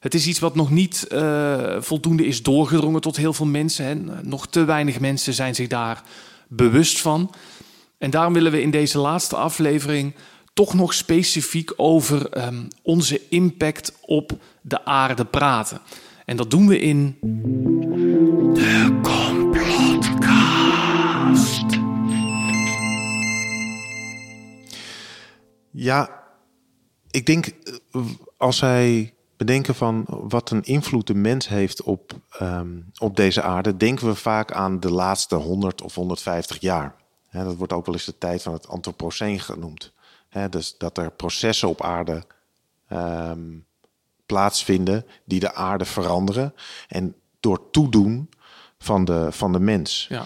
Het 0.00 0.14
is 0.14 0.26
iets 0.26 0.38
wat 0.38 0.54
nog 0.54 0.70
niet 0.70 1.06
uh, 1.12 1.76
voldoende 1.80 2.26
is 2.26 2.42
doorgedrongen 2.42 3.00
tot 3.00 3.16
heel 3.16 3.32
veel 3.32 3.46
mensen. 3.46 3.84
Hè. 3.84 4.22
Nog 4.22 4.48
te 4.48 4.64
weinig 4.64 5.00
mensen 5.00 5.34
zijn 5.34 5.54
zich 5.54 5.68
daar 5.68 6.02
bewust 6.48 7.00
van. 7.00 7.34
En 7.98 8.10
daarom 8.10 8.32
willen 8.32 8.52
we 8.52 8.62
in 8.62 8.70
deze 8.70 8.98
laatste 8.98 9.36
aflevering 9.36 10.14
toch 10.54 10.74
nog 10.74 10.94
specifiek 10.94 11.72
over 11.76 12.46
um, 12.46 12.68
onze 12.82 13.20
impact 13.28 13.98
op 14.00 14.32
de 14.60 14.84
aarde 14.84 15.24
praten. 15.24 15.80
En 16.24 16.36
dat 16.36 16.50
doen 16.50 16.68
we 16.68 16.78
in. 16.80 17.16
Ja, 25.92 26.24
ik 27.10 27.26
denk 27.26 27.46
eh, 27.46 28.00
als 28.36 28.60
wij 28.60 29.14
bedenken 29.36 29.74
van 29.74 30.04
wat 30.08 30.50
een 30.50 30.62
invloed 30.62 31.06
de 31.06 31.14
mens 31.14 31.48
heeft 31.48 31.82
op, 31.82 32.12
um, 32.42 32.90
op 32.98 33.16
deze 33.16 33.42
aarde, 33.42 33.76
denken 33.76 34.06
we 34.06 34.14
vaak 34.14 34.52
aan 34.52 34.80
de 34.80 34.90
laatste 34.90 35.34
100 35.34 35.82
of 35.82 35.94
150 35.94 36.60
jaar. 36.60 36.94
dat 37.30 37.56
wordt 37.56 37.72
ook 37.72 37.86
wel 37.86 37.94
eens 37.94 38.04
de 38.04 38.18
tijd 38.18 38.42
van 38.42 38.52
het 38.52 38.68
Anthropoceen 38.68 39.40
genoemd. 39.40 39.92
dus 40.50 40.78
dat 40.78 40.98
er 40.98 41.10
processen 41.10 41.68
op 41.68 41.82
aarde 41.82 42.24
um, 42.92 43.66
plaatsvinden 44.26 45.06
die 45.24 45.40
de 45.40 45.54
aarde 45.54 45.84
veranderen. 45.84 46.54
En 46.88 47.14
door 47.40 47.70
toedoen 47.70 48.30
van 48.78 49.04
de, 49.04 49.32
van 49.32 49.52
de 49.52 49.60
mens. 49.60 50.06
Ja. 50.08 50.24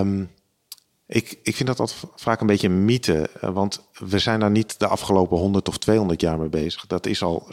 Um, 0.00 0.30
ik, 1.06 1.38
ik 1.42 1.56
vind 1.56 1.68
dat 1.68 1.80
altijd 1.80 2.02
vaak 2.14 2.40
een 2.40 2.46
beetje 2.46 2.68
een 2.68 2.84
mythe, 2.84 3.30
eh, 3.40 3.50
want 3.50 3.88
we 3.92 4.18
zijn 4.18 4.40
daar 4.40 4.50
niet 4.50 4.78
de 4.78 4.86
afgelopen 4.86 5.38
100 5.38 5.68
of 5.68 5.78
200 5.78 6.20
jaar 6.20 6.38
mee 6.38 6.48
bezig. 6.48 6.86
Dat 6.86 7.06
is 7.06 7.22
al 7.22 7.46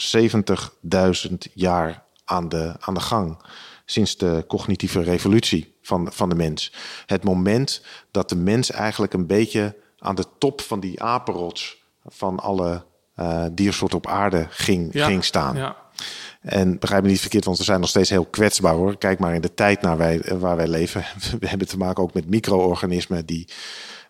70.000 1.29 1.33
jaar 1.53 2.03
aan 2.25 2.49
de, 2.49 2.75
aan 2.79 2.93
de 2.93 2.99
gang 2.99 3.37
sinds 3.85 4.17
de 4.17 4.43
cognitieve 4.47 5.01
revolutie 5.01 5.75
van, 5.81 6.11
van 6.11 6.29
de 6.29 6.35
mens. 6.35 6.73
Het 7.05 7.23
moment 7.23 7.85
dat 8.11 8.29
de 8.29 8.35
mens 8.35 8.71
eigenlijk 8.71 9.13
een 9.13 9.27
beetje 9.27 9.75
aan 9.99 10.15
de 10.15 10.25
top 10.37 10.61
van 10.61 10.79
die 10.79 11.03
apenrots 11.03 11.83
van 12.05 12.39
alle 12.39 12.85
uh, 13.15 13.45
diersoorten 13.51 13.97
op 13.97 14.07
aarde 14.07 14.47
ging, 14.49 14.89
ging 14.91 15.23
staan. 15.23 15.55
Ja. 15.55 15.75
En 16.43 16.79
begrijp 16.79 17.03
me 17.03 17.09
niet 17.09 17.19
verkeerd, 17.19 17.45
want 17.45 17.57
we 17.57 17.63
zijn 17.63 17.79
nog 17.79 17.89
steeds 17.89 18.09
heel 18.09 18.25
kwetsbaar 18.25 18.73
hoor. 18.73 18.97
Kijk 18.97 19.19
maar 19.19 19.35
in 19.35 19.41
de 19.41 19.53
tijd 19.53 19.81
naar 19.81 19.97
wij, 19.97 20.21
waar 20.39 20.55
wij 20.55 20.67
leven. 20.67 21.05
We 21.39 21.47
hebben 21.47 21.67
te 21.67 21.77
maken 21.77 22.03
ook 22.03 22.13
met 22.13 22.29
micro-organismen 22.29 23.25
die 23.25 23.47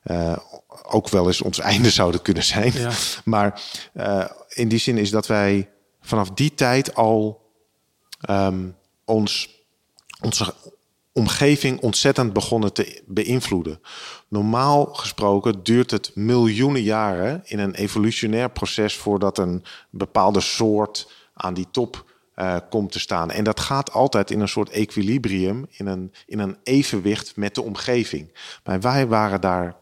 uh, 0.06 0.38
ook 0.84 1.10
wel 1.10 1.28
eens 1.28 1.42
ons 1.42 1.60
einde 1.74 1.90
zouden 1.90 2.22
kunnen 2.22 2.44
zijn. 2.44 2.72
Ja. 2.74 2.92
Maar 3.25 3.62
uh, 3.94 4.25
in 4.50 4.68
die 4.68 4.80
zin 4.80 4.98
is 4.98 5.10
dat 5.10 5.28
wij 5.28 5.70
vanaf 6.02 6.30
die 6.30 6.54
tijd 6.54 6.96
al 6.96 7.42
um, 8.30 8.75
ons, 9.06 9.50
onze 10.22 10.54
omgeving 11.12 11.80
ontzettend 11.80 12.34
begonnen 12.34 12.74
te 12.74 13.02
beïnvloeden. 13.06 13.82
Normaal 14.28 14.86
gesproken 14.86 15.63
duurt 15.63 15.92
het 15.92 16.12
miljoenen 16.16 16.82
jaren 16.82 17.42
in 17.46 17.60
een 17.60 17.74
evolutionair 17.74 18.50
proces 18.50 18.96
voordat 18.96 19.38
een 19.38 19.63
bepaalde 19.90 20.42
soort 20.42 21.12
aan 21.34 21.54
die 21.54 21.68
top 21.72 22.12
uh, 22.36 22.58
komt 22.70 22.92
te 22.92 23.00
staan. 23.00 23.32
En 23.32 23.44
dat 23.44 23.60
gaat 23.60 23.92
altijd 23.92 24.32
in 24.32 24.40
een 24.40 24.48
soort 24.48 24.70
equilibrium, 24.70 25.66
in 25.70 25.88
een, 25.88 26.13
in 26.25 26.40
een 26.40 26.58
evenwicht 26.63 27.36
met 27.36 27.56
de 27.56 27.62
omgeving. 27.62 28.34
Maar 28.63 28.82
wij 28.82 29.08
waren 29.08 29.42
daar 29.42 29.75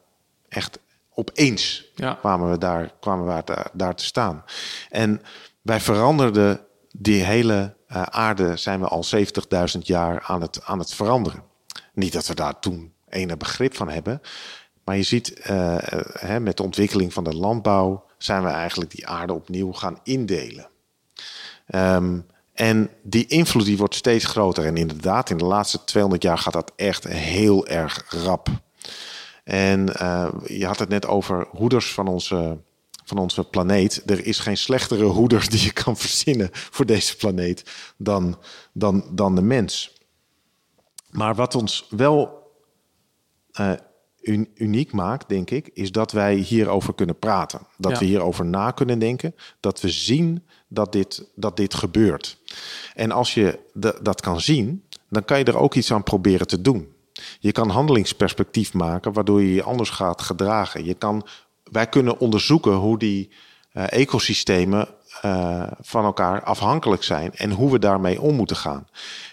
echt 0.49 0.79
opeens 1.13 1.85
ja. 1.95 2.13
kwamen 2.13 2.51
we, 2.51 2.57
daar, 2.57 2.93
kwamen 2.99 3.35
we 3.35 3.41
daar, 3.45 3.69
daar 3.73 3.95
te 3.95 4.05
staan. 4.05 4.43
En 4.89 5.21
wij 5.61 5.79
veranderden 5.79 6.59
die 6.91 7.23
hele 7.23 7.75
uh, 7.91 8.01
aarde, 8.01 8.57
zijn 8.57 8.79
we 8.79 8.87
al 8.87 9.03
70.000 9.75 9.79
jaar 9.79 10.21
aan 10.21 10.41
het, 10.41 10.63
aan 10.63 10.79
het 10.79 10.93
veranderen. 10.93 11.43
Niet 11.93 12.13
dat 12.13 12.27
we 12.27 12.35
daar 12.35 12.59
toen 12.59 12.93
enig 13.09 13.37
begrip 13.37 13.75
van 13.75 13.89
hebben. 13.89 14.21
Maar 14.83 14.95
je 14.95 15.03
ziet, 15.03 15.39
uh, 15.49 15.75
hè, 16.13 16.39
met 16.39 16.57
de 16.57 16.63
ontwikkeling 16.63 17.13
van 17.13 17.23
de 17.23 17.35
landbouw 17.35 18.05
zijn 18.17 18.43
we 18.43 18.49
eigenlijk 18.49 18.91
die 18.91 19.07
aarde 19.07 19.33
opnieuw 19.33 19.71
gaan 19.71 19.99
indelen. 20.03 20.69
Um, 21.75 22.25
en 22.61 22.89
die 23.03 23.27
invloed 23.27 23.65
die 23.65 23.77
wordt 23.77 23.95
steeds 23.95 24.25
groter. 24.25 24.65
En 24.65 24.77
inderdaad, 24.77 25.29
in 25.29 25.37
de 25.37 25.45
laatste 25.45 25.83
200 25.83 26.23
jaar 26.23 26.37
gaat 26.37 26.53
dat 26.53 26.71
echt 26.75 27.07
heel 27.07 27.67
erg 27.67 28.05
rap. 28.09 28.47
En 29.43 29.89
uh, 30.01 30.29
je 30.45 30.65
had 30.65 30.79
het 30.79 30.89
net 30.89 31.05
over 31.05 31.47
hoeders 31.51 31.93
van 31.93 32.07
onze, 32.07 32.57
van 33.03 33.17
onze 33.17 33.43
planeet. 33.43 34.03
Er 34.05 34.25
is 34.25 34.39
geen 34.39 34.57
slechtere 34.57 35.03
hoeder 35.03 35.49
die 35.49 35.63
je 35.63 35.71
kan 35.73 35.97
verzinnen 35.97 36.49
voor 36.51 36.85
deze 36.85 37.17
planeet 37.17 37.71
dan, 37.97 38.37
dan, 38.73 39.05
dan 39.11 39.35
de 39.35 39.41
mens. 39.41 39.97
Maar 41.09 41.35
wat 41.35 41.55
ons 41.55 41.87
wel 41.89 42.49
uh, 43.59 43.71
uniek 44.53 44.91
maakt, 44.91 45.29
denk 45.29 45.49
ik, 45.49 45.69
is 45.73 45.91
dat 45.91 46.11
wij 46.11 46.35
hierover 46.35 46.93
kunnen 46.93 47.19
praten. 47.19 47.67
Dat 47.77 47.91
Ja. 47.91 47.99
we 47.99 48.05
hierover 48.05 48.45
na 48.45 48.71
kunnen 48.71 48.99
denken. 48.99 49.35
Dat 49.59 49.81
we 49.81 49.89
zien 49.89 50.43
dat 50.73 50.91
dit, 50.91 51.23
dat 51.35 51.57
dit 51.57 51.73
gebeurt. 51.73 52.37
En 52.95 53.11
als 53.11 53.33
je 53.33 53.59
de- 53.73 53.99
dat 54.01 54.21
kan 54.21 54.41
zien, 54.41 54.83
dan 55.09 55.25
kan 55.25 55.37
je 55.37 55.43
er 55.43 55.57
ook 55.57 55.75
iets 55.75 55.93
aan 55.93 56.03
proberen 56.03 56.47
te 56.47 56.61
doen. 56.61 56.93
Je 57.39 57.51
kan 57.51 57.69
handelingsperspectief 57.69 58.73
maken, 58.73 59.13
waardoor 59.13 59.41
je 59.41 59.53
je 59.53 59.63
anders 59.63 59.89
gaat 59.89 60.21
gedragen. 60.21 60.85
Je 60.85 60.93
kan, 60.93 61.27
wij 61.63 61.87
kunnen 61.87 62.19
onderzoeken 62.19 62.71
hoe 62.73 62.97
die 62.97 63.29
eh, 63.71 63.83
ecosystemen 63.91 64.87
eh, 65.21 65.63
van 65.81 66.03
elkaar 66.05 66.43
afhankelijk 66.43 67.03
zijn 67.03 67.35
en 67.35 67.51
hoe 67.51 67.71
we 67.71 67.79
daarmee 67.79 68.21
om 68.21 68.35
moeten 68.35 68.55
gaan. 68.55 68.87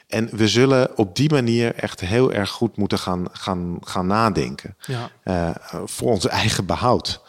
En 0.07 0.29
we 0.37 0.49
zullen 0.49 0.97
op 0.99 1.17
die 1.17 1.31
manier 1.33 1.75
echt 1.75 2.01
heel 2.01 2.33
erg 2.33 2.51
goed 2.51 2.77
moeten 2.77 2.99
gaan, 2.99 3.27
gaan, 3.33 3.79
gaan 3.81 4.07
nadenken 4.07 4.77
Ja. 4.87 5.11
eh, 5.23 5.51
voor 5.85 6.11
ons 6.11 6.27
eigen 6.27 6.67
behoud. 6.67 7.21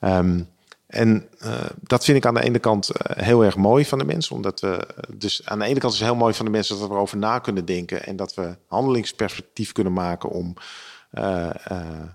Ehm, 0.00 0.40
en 0.88 1.28
eh, 1.38 1.52
dat 1.80 2.04
vind 2.04 2.16
ik 2.16 2.26
aan 2.26 2.34
de 2.34 2.42
ene 2.42 2.58
kant 2.58 2.90
eh, 2.90 3.24
heel 3.24 3.44
erg 3.44 3.56
mooi 3.56 3.84
van 3.84 3.98
de 3.98 4.04
mensen. 4.04 4.36
Omdat 4.36 4.60
we, 4.60 4.88
dus 5.14 5.44
aan 5.44 5.58
de 5.58 5.64
ene 5.64 5.78
kant 5.78 5.92
is 5.92 6.00
heel 6.00 6.14
mooi 6.14 6.34
van 6.34 6.44
de 6.44 6.50
mensen 6.50 6.78
dat 6.78 6.88
we 6.88 6.94
erover 6.94 7.18
na 7.18 7.38
kunnen 7.38 7.64
denken. 7.64 8.06
En 8.06 8.16
dat 8.16 8.34
we 8.34 8.56
handelingsperspectief 8.66 9.72
kunnen 9.72 9.92
maken 9.92 10.30
om 10.30 10.54
eh, 11.10 11.50
eh, 11.64 12.08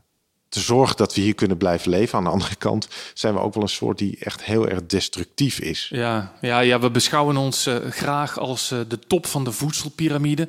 te 0.53 0.59
zorgen 0.59 0.97
dat 0.97 1.15
we 1.15 1.21
hier 1.21 1.35
kunnen 1.35 1.57
blijven 1.57 1.89
leven. 1.89 2.17
Aan 2.17 2.23
de 2.23 2.29
andere 2.29 2.55
kant 2.55 2.87
zijn 3.13 3.33
we 3.33 3.39
ook 3.39 3.53
wel 3.53 3.63
een 3.63 3.69
soort 3.69 3.97
die 3.97 4.17
echt 4.19 4.43
heel 4.43 4.67
erg 4.67 4.85
destructief 4.85 5.59
is. 5.59 5.87
Ja, 5.89 6.33
ja, 6.41 6.59
ja, 6.59 6.79
we 6.79 6.91
beschouwen 6.91 7.37
ons 7.37 7.65
eh, 7.65 7.75
graag 7.89 8.39
als 8.39 8.71
eh, 8.71 8.79
de 8.87 8.99
top 8.99 9.25
van 9.25 9.43
de 9.43 9.51
voedselpiramide. 9.51 10.47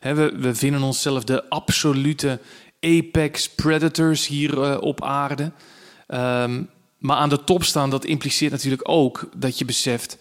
Hè, 0.00 0.14
we, 0.14 0.36
we 0.36 0.54
vinden 0.54 0.82
onszelf 0.82 1.24
de 1.24 1.48
absolute 1.48 2.40
apex 2.80 3.48
predators 3.48 4.26
hier 4.26 4.62
eh, 4.62 4.76
op 4.80 5.02
aarde. 5.02 5.52
Ehm, 6.06 6.62
maar 7.04 7.16
aan 7.16 7.28
de 7.28 7.44
top 7.44 7.64
staan, 7.64 7.90
dat 7.90 8.04
impliceert 8.04 8.52
natuurlijk 8.52 8.88
ook 8.88 9.28
dat 9.36 9.58
je 9.58 9.64
beseft 9.64 10.16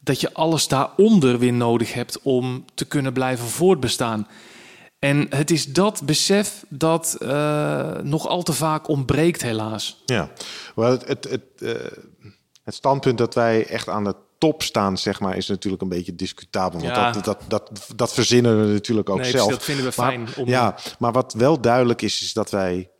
dat 0.00 0.20
je 0.20 0.32
alles 0.32 0.68
daaronder 0.68 1.38
weer 1.38 1.52
nodig 1.52 1.92
hebt 1.92 2.22
om 2.22 2.64
te 2.74 2.84
kunnen 2.84 3.12
blijven 3.12 3.46
voortbestaan. 3.46 4.28
En 4.98 5.26
het 5.30 5.50
is 5.50 5.66
dat 5.72 6.02
besef 6.04 6.64
dat 6.68 7.16
eh, 7.20 7.96
nog 8.02 8.26
al 8.28 8.42
te 8.42 8.52
vaak 8.52 8.88
ontbreekt, 8.88 9.42
helaas. 9.42 10.02
Ja, 10.06 10.30
wel 10.74 10.90
het, 10.90 11.08
het, 11.08 11.24
het, 11.30 11.42
eh, 11.58 11.72
het 12.64 12.74
standpunt 12.74 13.18
dat 13.18 13.34
wij 13.34 13.66
echt 13.66 13.88
aan 13.88 14.04
de 14.04 14.14
top 14.38 14.62
staan, 14.62 14.98
zeg 14.98 15.20
maar, 15.20 15.36
is 15.36 15.48
natuurlijk 15.48 15.82
een 15.82 15.88
beetje 15.88 16.14
discutabel. 16.14 16.80
Want 16.80 16.94
Ja. 16.94 17.10
dat, 17.12 17.24
dat, 17.24 17.40
dat, 17.48 17.70
dat 17.96 18.12
verzinnen 18.12 18.66
we 18.66 18.72
natuurlijk 18.72 19.10
ook 19.10 19.18
Nee, 19.20 19.30
zelf. 19.30 19.46
precies, 19.46 19.66
dat 19.66 19.74
vinden 19.76 19.84
we 19.94 20.00
Maar- 20.02 20.10
fijn 20.10 20.44
om- 20.44 20.48
Ja, 20.48 20.76
maar 20.98 21.12
wat 21.12 21.32
wel 21.32 21.60
duidelijk 21.60 22.02
is, 22.02 22.22
is 22.22 22.32
dat 22.32 22.50
wij 22.50 22.90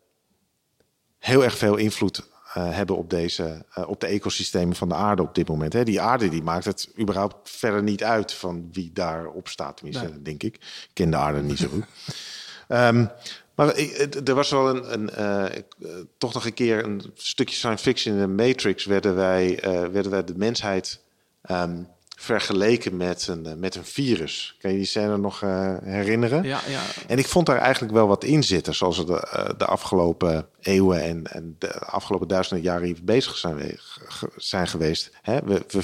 heel 1.19 1.45
erg 1.45 1.57
veel 1.59 1.77
invloed 1.77 2.33
hebben 2.61 2.97
op, 2.97 3.11
deze, 3.11 3.65
eh, 3.75 3.89
op 3.89 4.01
de 4.01 4.07
ecosystemen 4.07 4.77
van 4.77 4.89
de 4.89 4.95
aarde 4.95 5.23
op 5.23 5.35
dit 5.35 5.49
moment. 5.49 5.73
Hè. 5.73 5.85
Die 5.85 6.01
aarde 6.01 6.29
die 6.29 6.43
maakt 6.43 6.65
het 6.65 6.89
überhaupt 7.01 7.51
verder 7.51 7.83
niet 7.83 8.05
uit 8.05 8.33
van 8.33 8.69
wie 8.73 8.91
daarop 8.93 9.49
staat. 9.49 9.77
Tenminste, 9.77 10.09
Nee. 10.09 10.23
denk 10.23 10.43
ik. 10.43 10.55
Ik 10.55 10.91
ken 10.93 11.11
de 11.11 11.17
aarde 11.17 11.43
niet 11.43 11.59
zo 11.59 11.69
goed. 11.69 11.85
Ehm, 12.69 13.07
maar 13.55 13.75
er 14.25 14.35
was 14.35 14.51
wel 14.51 14.69
een, 14.69 14.93
een 14.93 15.11
eh, 15.11 15.45
eh, 15.45 15.61
toch 16.19 16.35
nog 16.35 16.45
een 16.45 16.55
keer 16.55 16.85
een 16.85 17.03
stukje 17.15 17.55
science 17.55 17.83
fiction 17.85 18.15
in 18.15 18.21
de 18.21 18.45
Matrix 18.45 18.85
werden 18.85 19.15
wij, 19.15 19.61
eh, 19.61 19.71
werden 19.87 20.11
wij 20.11 20.25
de 20.25 20.35
mensheid 20.37 21.01
ehm, 21.43 21.83
vergeleken 22.25 22.97
met 22.97 23.27
een, 23.29 23.47
eh, 23.47 23.55
met 23.55 23.75
een 23.75 23.85
virus. 23.85 24.57
Kan 24.61 24.71
je 24.71 24.77
die 24.77 24.87
scène 24.87 25.17
nog 25.17 25.43
uh, 25.43 25.77
herinneren? 25.83 26.43
Ja, 26.43 26.61
ja. 26.69 26.81
En 27.07 27.19
ik 27.19 27.29
vond 27.29 27.47
daar 27.47 27.59
eigenlijk 27.59 27.93
wel 27.93 28.07
wat 28.07 28.25
in 28.25 28.43
zitten, 28.43 28.75
zoals 28.75 28.99
we 28.99 29.05
de, 29.05 29.55
de 29.59 29.67
afgelopen 29.67 30.47
eeuwen 30.61 31.03
en, 31.03 31.27
en 31.27 31.57
de 31.59 31.79
afgelopen 31.79 32.29
duizenden 32.29 32.65
jaren 32.65 32.87
hier 32.87 32.99
bezig 33.03 33.37
zijn, 33.37 33.79
zijn 34.37 34.69
geweest. 34.69 35.11
Hè? 35.23 35.39
We, 35.45 35.65
we, 35.69 35.83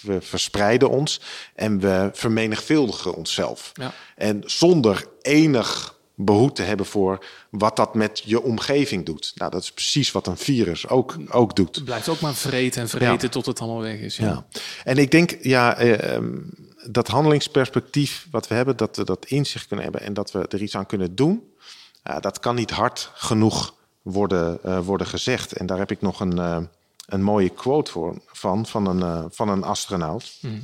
we, 0.00 0.20
verspreiden 0.20 0.90
ons 0.90 1.20
en 1.54 1.80
we 1.80 2.10
vermenigvuldigen 2.12 3.14
onszelf. 3.14 3.72
Ja. 3.74 3.92
En 4.16 4.42
zonder 4.46 5.06
enig 5.20 5.98
behoefte 6.24 6.62
hebben 6.62 6.86
voor 6.86 7.24
wat 7.50 7.76
dat 7.76 7.94
met 7.94 8.22
je 8.24 8.42
omgeving 8.42 9.06
doet. 9.06 9.32
Nou, 9.34 9.50
dat 9.50 9.62
is 9.62 9.72
precies 9.72 10.12
wat 10.12 10.26
een 10.26 10.36
virus 10.36 10.88
ook, 10.88 11.16
ook 11.30 11.56
doet. 11.56 11.74
Het 11.74 11.84
blijft 11.84 12.08
ook 12.08 12.20
maar 12.20 12.34
vreten 12.34 12.82
en 12.82 12.88
vreten 12.88 13.30
tot 13.30 13.46
het 13.46 13.60
allemaal 13.60 13.82
weg 13.82 13.98
is. 13.98 14.16
Ja. 14.16 14.26
ja. 14.26 14.46
En 14.84 14.96
ik 14.96 15.10
denk, 15.10 15.36
ja, 15.42 15.76
eh, 15.76 16.14
ehm, 16.14 16.38
dat 16.90 17.08
handelingsperspectief 17.08 18.26
wat 18.30 18.48
we 18.48 18.54
hebben, 18.54 18.76
dat 18.76 18.96
we 18.96 19.04
dat 19.04 19.26
inzicht 19.26 19.66
kunnen 19.66 19.84
hebben 19.84 20.02
en 20.02 20.14
dat 20.14 20.32
we 20.32 20.46
er 20.48 20.62
iets 20.62 20.76
aan 20.76 20.86
kunnen 20.86 21.14
doen, 21.14 21.52
uh, 22.04 22.20
dat 22.20 22.38
kan 22.38 22.54
niet 22.54 22.70
hard 22.70 23.10
genoeg 23.14 23.74
worden, 24.02 24.58
uh, 24.66 24.78
worden 24.78 25.06
gezegd. 25.06 25.52
En 25.52 25.66
daar 25.66 25.78
heb 25.78 25.90
ik 25.90 26.00
nog 26.00 26.20
een, 26.20 26.36
uh, 26.36 26.58
een 27.12 27.22
mooie 27.22 27.48
quote 27.48 27.90
voor, 27.90 28.14
van, 28.26 28.66
van 28.66 28.86
een, 28.86 29.28
van 29.32 29.48
een 29.48 29.62
astronaut. 29.62 30.38
Mm 30.40 30.60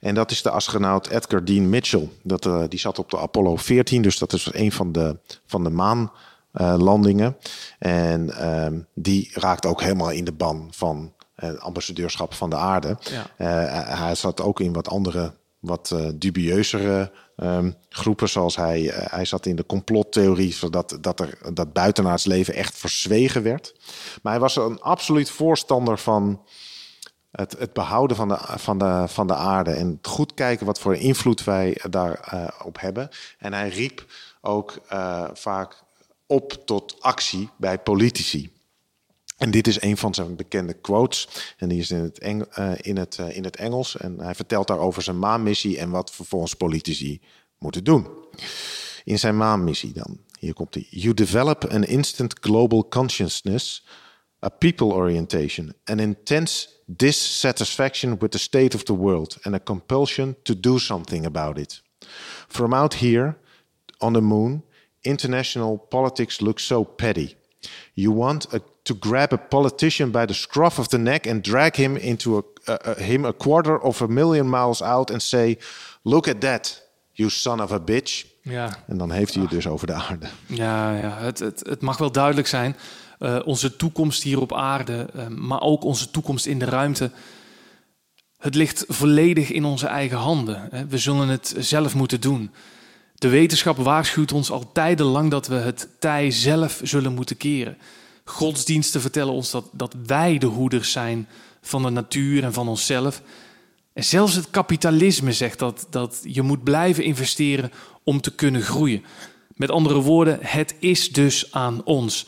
en 0.00 0.14
dat 0.14 0.30
is 0.30 0.42
de 0.42 0.50
astronaut 0.50 1.06
Edgar 1.06 1.44
Dean 1.44 1.68
Mitchell. 1.68 2.08
Dat, 2.22 2.46
uh, 2.46 2.62
die 2.68 2.78
zat 2.78 2.98
op 2.98 3.10
de 3.10 3.18
Apollo 3.18 3.56
14, 3.56 4.02
dus 4.02 4.18
dat 4.18 4.32
is 4.32 4.48
een 4.52 4.72
van 4.72 4.92
de, 4.92 5.18
van 5.46 5.64
de 5.64 5.70
maanlandingen. 5.70 7.36
Uh, 7.80 8.12
en 8.12 8.26
uh, 8.26 8.80
die 8.94 9.30
raakt 9.34 9.66
ook 9.66 9.80
helemaal 9.80 10.10
in 10.10 10.24
de 10.24 10.32
ban 10.32 10.68
van 10.70 11.12
het 11.34 11.60
ambassadeurschap 11.60 12.34
van 12.34 12.50
de 12.50 12.56
aarde. 12.56 12.96
Ja. 13.00 13.26
Eh, 13.36 13.98
hij 13.98 14.14
zat 14.14 14.40
ook 14.40 14.60
in 14.60 14.72
wat 14.72 14.88
andere, 14.88 15.34
wat 15.58 15.94
dubieuzere 16.14 17.12
um, 17.42 17.74
groepen, 17.88 18.28
zoals 18.28 18.56
hij, 18.56 18.90
hij 18.94 19.24
zat 19.24 19.46
in 19.46 19.56
de 19.56 19.66
complottheorie, 19.66 20.52
zodat 20.52 20.98
dat 21.00 21.20
er 21.20 21.38
dat 21.54 21.72
buitenaards 21.72 22.24
leven 22.24 22.54
echt 22.54 22.78
verzwegen 22.78 23.42
werd. 23.42 23.74
Maar 24.22 24.32
hij 24.32 24.40
was 24.40 24.56
een 24.56 24.80
absoluut 24.80 25.30
voorstander 25.30 25.98
van 25.98 26.42
het, 27.30 27.56
het 27.58 27.72
behouden 27.72 28.16
van 28.16 28.28
de, 28.28 28.38
van, 28.40 28.78
de, 28.78 29.04
van 29.06 29.26
de 29.26 29.34
aarde 29.34 29.70
en 29.70 29.98
goed 30.02 30.34
kijken 30.34 30.66
wat 30.66 30.80
voor 30.80 30.96
invloed 30.96 31.44
wij 31.44 31.80
daarop 31.90 32.32
uh, 32.32 32.48
op 32.64 32.80
hebben. 32.80 33.08
En 33.38 33.52
hij 33.52 33.68
riep 33.68 34.06
ook 34.40 34.78
uh, 34.92 35.28
vaak 35.32 35.82
op 36.26 36.52
tot 36.64 36.96
actie 37.00 37.48
bij 37.56 37.78
politici. 37.78 38.52
En 39.40 39.50
dit 39.50 39.66
is 39.66 39.82
een 39.82 39.96
van 39.96 40.14
zijn 40.14 40.36
bekende 40.36 40.74
quotes. 40.74 41.28
En 41.56 41.68
die 41.68 41.78
is 41.78 41.90
in 41.90 42.02
het, 42.02 42.22
uh, 42.58 42.72
in 42.76 42.96
het, 42.96 43.18
in 43.28 43.44
het 43.44 43.56
Engels. 43.56 43.96
En 43.96 44.20
hij 44.20 44.34
vertelt 44.34 44.66
daarover 44.66 45.02
zijn 45.02 45.18
maanmissie 45.18 45.78
en 45.78 45.90
wat 45.90 46.10
vervolgens 46.10 46.54
politici 46.54 47.20
moeten 47.58 47.84
doen. 47.84 48.06
In 49.04 49.18
zijn 49.18 49.36
maanmissie 49.36 49.92
dan. 49.92 50.18
Hier 50.38 50.54
komt 50.54 50.74
hij. 50.74 50.86
You 50.90 51.14
develop 51.14 51.64
an 51.64 51.84
instant 51.84 52.38
global 52.40 52.88
consciousness, 52.88 53.86
a 54.44 54.48
people 54.48 54.86
orientation, 54.86 55.74
an 55.84 55.98
intense 55.98 56.68
dissatisfaction 56.86 58.18
with 58.18 58.30
the 58.30 58.38
state 58.38 58.76
of 58.76 58.82
the 58.82 58.96
world 58.96 59.38
and 59.42 59.54
a 59.54 59.60
compulsion 59.62 60.36
to 60.42 60.60
do 60.60 60.78
something 60.78 61.26
about 61.26 61.58
it. 61.58 61.82
From 62.48 62.72
out 62.72 62.94
here 62.94 63.36
on 63.98 64.12
the 64.12 64.20
moon, 64.20 64.64
international 65.00 65.78
politics 65.78 66.40
looks 66.40 66.66
so 66.66 66.84
petty. 66.84 67.38
You 67.92 68.16
want 68.16 68.54
a, 68.54 68.58
to 68.82 68.94
grab 68.98 69.32
a 69.32 69.36
politician 69.36 70.10
by 70.10 70.24
the 70.24 70.32
scruff 70.32 70.78
of 70.78 70.86
the 70.86 70.98
neck 70.98 71.26
and 71.26 71.44
drag 71.44 71.76
him 71.76 71.96
into 71.96 72.44
a, 72.64 72.94
him 72.96 73.24
a 73.24 73.32
quarter 73.32 73.80
of 73.80 74.00
a 74.00 74.06
million 74.06 74.50
miles 74.50 74.82
out 74.82 75.10
and 75.10 75.22
say, 75.22 75.58
"Look 76.02 76.28
at 76.28 76.40
that, 76.40 76.82
you 77.12 77.30
son 77.30 77.62
of 77.62 77.72
a 77.72 77.80
bitch." 77.80 78.28
Ja. 78.42 78.78
En 78.86 78.98
dan 78.98 79.10
heeft 79.10 79.34
hij 79.34 79.42
het 79.42 79.52
dus 79.52 79.66
over 79.66 79.86
de 79.86 79.92
aarde. 79.92 80.26
Ja, 80.46 80.96
ja. 80.96 81.18
Het, 81.18 81.38
het, 81.38 81.62
het 81.66 81.80
mag 81.80 81.98
wel 81.98 82.12
duidelijk 82.12 82.46
zijn 82.46 82.76
uh, 83.20 83.38
onze 83.44 83.76
toekomst 83.76 84.22
hier 84.22 84.40
op 84.40 84.54
aarde, 84.54 85.08
uh, 85.16 85.26
maar 85.26 85.60
ook 85.60 85.84
onze 85.84 86.10
toekomst 86.10 86.46
in 86.46 86.58
de 86.58 86.64
ruimte. 86.64 87.10
Het 88.38 88.54
ligt 88.54 88.84
volledig 88.88 89.50
in 89.50 89.64
onze 89.64 89.86
eigen 89.86 90.18
handen. 90.18 90.68
Hè. 90.70 90.86
We 90.86 90.98
zullen 90.98 91.28
het 91.28 91.54
zelf 91.58 91.94
moeten 91.94 92.20
doen. 92.20 92.50
De 93.20 93.28
wetenschap 93.28 93.76
waarschuwt 93.76 94.32
ons 94.32 94.50
al 94.50 94.72
tijdenlang 94.72 95.30
dat 95.30 95.46
we 95.46 95.54
het 95.54 95.88
tij 95.98 96.30
zelf 96.30 96.80
zullen 96.82 97.14
moeten 97.14 97.36
keren. 97.36 97.76
Godsdiensten 98.24 99.00
vertellen 99.00 99.32
ons 99.32 99.50
dat, 99.50 99.64
dat 99.72 99.94
wij 100.06 100.38
de 100.38 100.46
hoeders 100.46 100.92
zijn 100.92 101.28
van 101.60 101.82
de 101.82 101.90
natuur 101.90 102.44
en 102.44 102.52
van 102.52 102.68
onszelf. 102.68 103.22
En 103.92 104.04
zelfs 104.04 104.34
het 104.34 104.50
kapitalisme 104.50 105.32
zegt 105.32 105.58
dat, 105.58 105.86
dat 105.90 106.20
je 106.22 106.42
moet 106.42 106.64
blijven 106.64 107.04
investeren 107.04 107.72
om 108.04 108.20
te 108.20 108.34
kunnen 108.34 108.62
groeien. 108.62 109.04
Met 109.54 109.70
andere 109.70 110.00
woorden, 110.00 110.38
het 110.40 110.74
is 110.78 111.12
dus 111.12 111.52
aan 111.52 111.84
ons. 111.84 112.26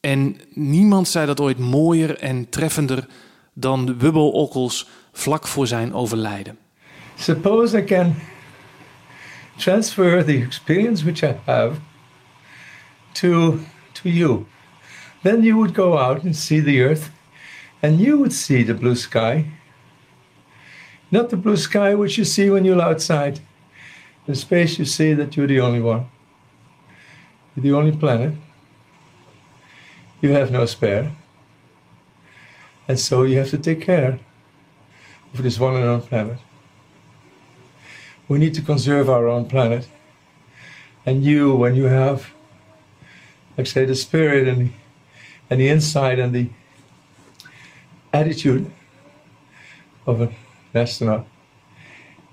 En 0.00 0.36
niemand 0.50 1.08
zei 1.08 1.26
dat 1.26 1.40
ooit 1.40 1.58
mooier 1.58 2.18
en 2.18 2.48
treffender 2.48 3.06
dan 3.52 3.98
Wubbo 3.98 4.28
Ockels 4.28 4.88
vlak 5.12 5.46
voor 5.46 5.66
zijn 5.66 5.94
overlijden. 5.94 6.58
Suppose 7.16 7.78
I 7.78 7.84
can 7.84 8.14
transfer 9.62 10.22
the 10.22 10.42
experience 10.42 11.04
which 11.04 11.22
I 11.22 11.34
have 11.46 11.80
to, 13.14 13.64
to 13.94 14.10
you. 14.10 14.46
Then 15.22 15.44
you 15.44 15.56
would 15.56 15.72
go 15.72 15.98
out 15.98 16.24
and 16.24 16.34
see 16.34 16.58
the 16.58 16.82
earth 16.82 17.10
and 17.80 18.00
you 18.00 18.18
would 18.18 18.32
see 18.32 18.64
the 18.64 18.74
blue 18.74 18.96
sky. 18.96 19.46
Not 21.12 21.30
the 21.30 21.36
blue 21.36 21.56
sky 21.56 21.94
which 21.94 22.18
you 22.18 22.24
see 22.24 22.50
when 22.50 22.64
you're 22.64 22.80
outside. 22.80 23.40
the 24.26 24.34
space 24.34 24.78
you 24.78 24.84
see 24.84 25.14
that 25.14 25.36
you're 25.36 25.48
the 25.48 25.60
only 25.60 25.80
one. 25.80 26.06
You're 27.54 27.64
the 27.64 27.78
only 27.78 27.96
planet. 27.96 28.34
you 30.20 30.30
have 30.30 30.50
no 30.50 30.66
spare. 30.66 31.12
And 32.88 32.98
so 32.98 33.22
you 33.22 33.38
have 33.38 33.50
to 33.50 33.58
take 33.58 33.80
care 33.80 34.18
of 35.34 35.42
this 35.42 35.58
one 35.58 35.76
and 35.76 35.84
only 35.84 36.06
planet. 36.06 36.38
We 38.32 38.38
need 38.38 38.54
to 38.54 38.62
conserve 38.62 39.10
our 39.10 39.28
own 39.28 39.44
planet. 39.44 39.86
And 41.04 41.22
you, 41.22 41.54
when 41.54 41.74
you 41.74 41.84
have, 41.84 42.30
like 43.58 43.66
say, 43.66 43.84
the 43.84 43.94
spirit 43.94 44.48
and 44.48 44.58
the, 44.58 44.72
and 45.50 45.60
the 45.60 45.68
insight 45.68 46.18
and 46.18 46.34
the 46.34 46.48
attitude 48.10 48.72
of 50.06 50.22
an 50.22 50.34
astronaut, 50.74 51.26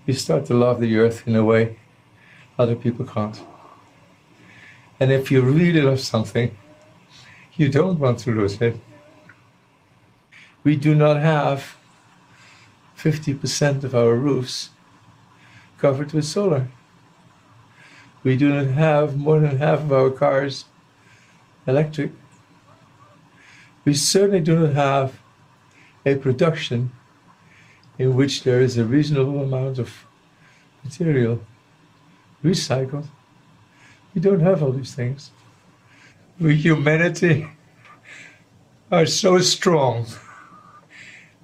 you 0.05 0.13
start 0.13 0.45
to 0.45 0.53
love 0.53 0.79
the 0.79 0.95
earth 0.95 1.27
in 1.27 1.35
a 1.35 1.43
way 1.43 1.77
other 2.57 2.77
people 2.77 3.05
can't. 3.05 3.41
And 5.01 5.11
if 5.11 5.29
you 5.29 5.41
really 5.41 5.81
love 5.81 5.99
something, 5.99 6.55
you 7.57 7.67
don't 7.67 7.99
want 7.99 8.19
to 8.19 8.31
lose 8.31 8.61
it. 8.61 8.79
We 10.63 10.77
do 10.77 10.95
not 10.95 11.17
have 11.17 11.75
50% 12.97 13.83
of 13.83 13.93
our 13.93 14.15
roofs 14.15 14.69
covered 15.79 16.13
with 16.13 16.25
solar. 16.25 16.67
We 18.23 18.35
do 18.37 18.49
not 18.49 18.67
have 18.67 19.17
more 19.17 19.39
than 19.39 19.57
half 19.57 19.79
of 19.79 19.91
our 19.91 20.09
cars 20.09 20.65
electric. 21.65 22.11
We 23.85 23.93
certainly 23.93 24.41
do 24.41 24.59
not 24.59 24.73
have 24.73 25.19
a 26.05 26.15
production 26.15 26.91
in 27.97 28.15
which 28.15 28.43
there 28.43 28.61
is 28.61 28.77
a 28.77 28.85
reasonable 28.85 29.41
amount 29.41 29.79
of 29.79 30.05
material 30.83 31.41
recycled. 32.43 33.07
We 34.13 34.21
don't 34.21 34.39
have 34.41 34.63
all 34.63 34.71
these 34.71 34.95
things 34.95 35.31
we 36.39 36.55
humanity 36.55 37.47
are 38.91 39.05
so 39.05 39.39
strong 39.39 40.05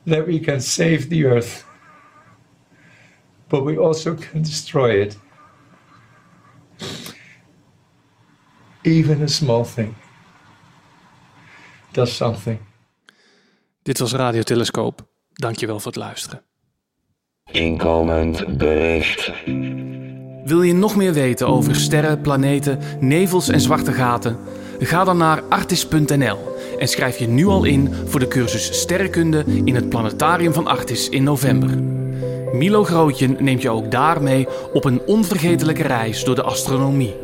that 0.06 0.26
we 0.26 0.40
can 0.40 0.62
save 0.62 1.10
the 1.10 1.26
earth, 1.26 1.65
but 3.48 3.64
we 3.64 3.78
also 3.78 4.14
can 4.14 4.42
destroy 4.42 5.02
it. 5.02 5.18
Even 8.82 9.22
a 9.22 9.28
small 9.28 9.66
thing 9.66 9.96
does 11.92 12.16
something. 12.16 12.60
Dit 13.82 14.00
was 14.00 14.14
Radio 14.14 14.42
Telescoop. 14.42 15.08
Dankjewel 15.34 15.80
voor 15.80 15.92
het 15.92 16.02
luisteren. 16.02 16.42
Inkomend 17.52 18.58
bericht. 18.58 19.32
Wil 20.46 20.62
je 20.62 20.74
nog 20.74 20.96
meer 20.96 21.14
weten 21.14 21.48
over 21.48 21.76
sterren, 21.76 22.22
planeten, 22.22 22.80
nevels 23.00 23.50
en 23.50 23.62
zwarte 23.62 23.92
gaten? 23.92 24.38
Ga 24.80 25.04
dan 25.04 25.18
naar 25.18 25.44
artis.nl 25.44 26.56
en 26.80 26.88
schrijf 26.88 27.18
je 27.18 27.28
nu 27.28 27.46
al 27.46 27.64
in 27.64 27.94
voor 28.06 28.20
de 28.20 28.28
cursus 28.28 28.80
Sterrenkunde 28.80 29.44
in 29.64 29.76
het 29.76 29.90
Planetarium 29.90 30.54
van 30.54 30.68
Artis 30.68 31.10
in 31.10 31.24
november. 31.24 31.95
Milo 32.58 32.84
Grootje 32.84 33.28
neemt 33.28 33.62
je 33.62 33.70
ook 33.70 33.92
daarmee 33.92 34.48
op 34.74 34.86
een 34.86 35.02
onvergetelijke 35.06 35.84
reis 35.84 36.24
door 36.24 36.36
de 36.36 36.44
astronomie. 36.44 37.16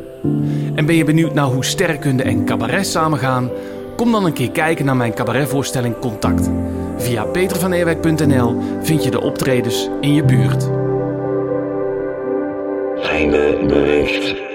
En 0.74 0.86
ben 0.86 0.94
je 0.94 1.04
benieuwd 1.04 1.34
naar 1.34 1.44
hoe 1.44 1.64
sterrenkunde 1.64 2.22
en 2.22 2.44
cabaret 2.44 2.86
samengaan? 2.86 3.50
Kom 3.96 4.12
dan 4.12 4.24
een 4.24 4.32
keer 4.32 4.50
kijken 4.50 4.84
naar 4.84 4.96
mijn 4.96 5.14
cabaretvoorstelling 5.14 5.98
Contact. 5.98 6.50
Via 6.96 7.24
petervaneerwijk.nl 7.24 8.56
vind 8.82 9.04
je 9.04 9.10
de 9.10 9.20
optredens 9.20 9.88
in 10.00 10.14
je 10.14 10.24
buurt. 10.24 10.70
Fijne. 13.00 14.51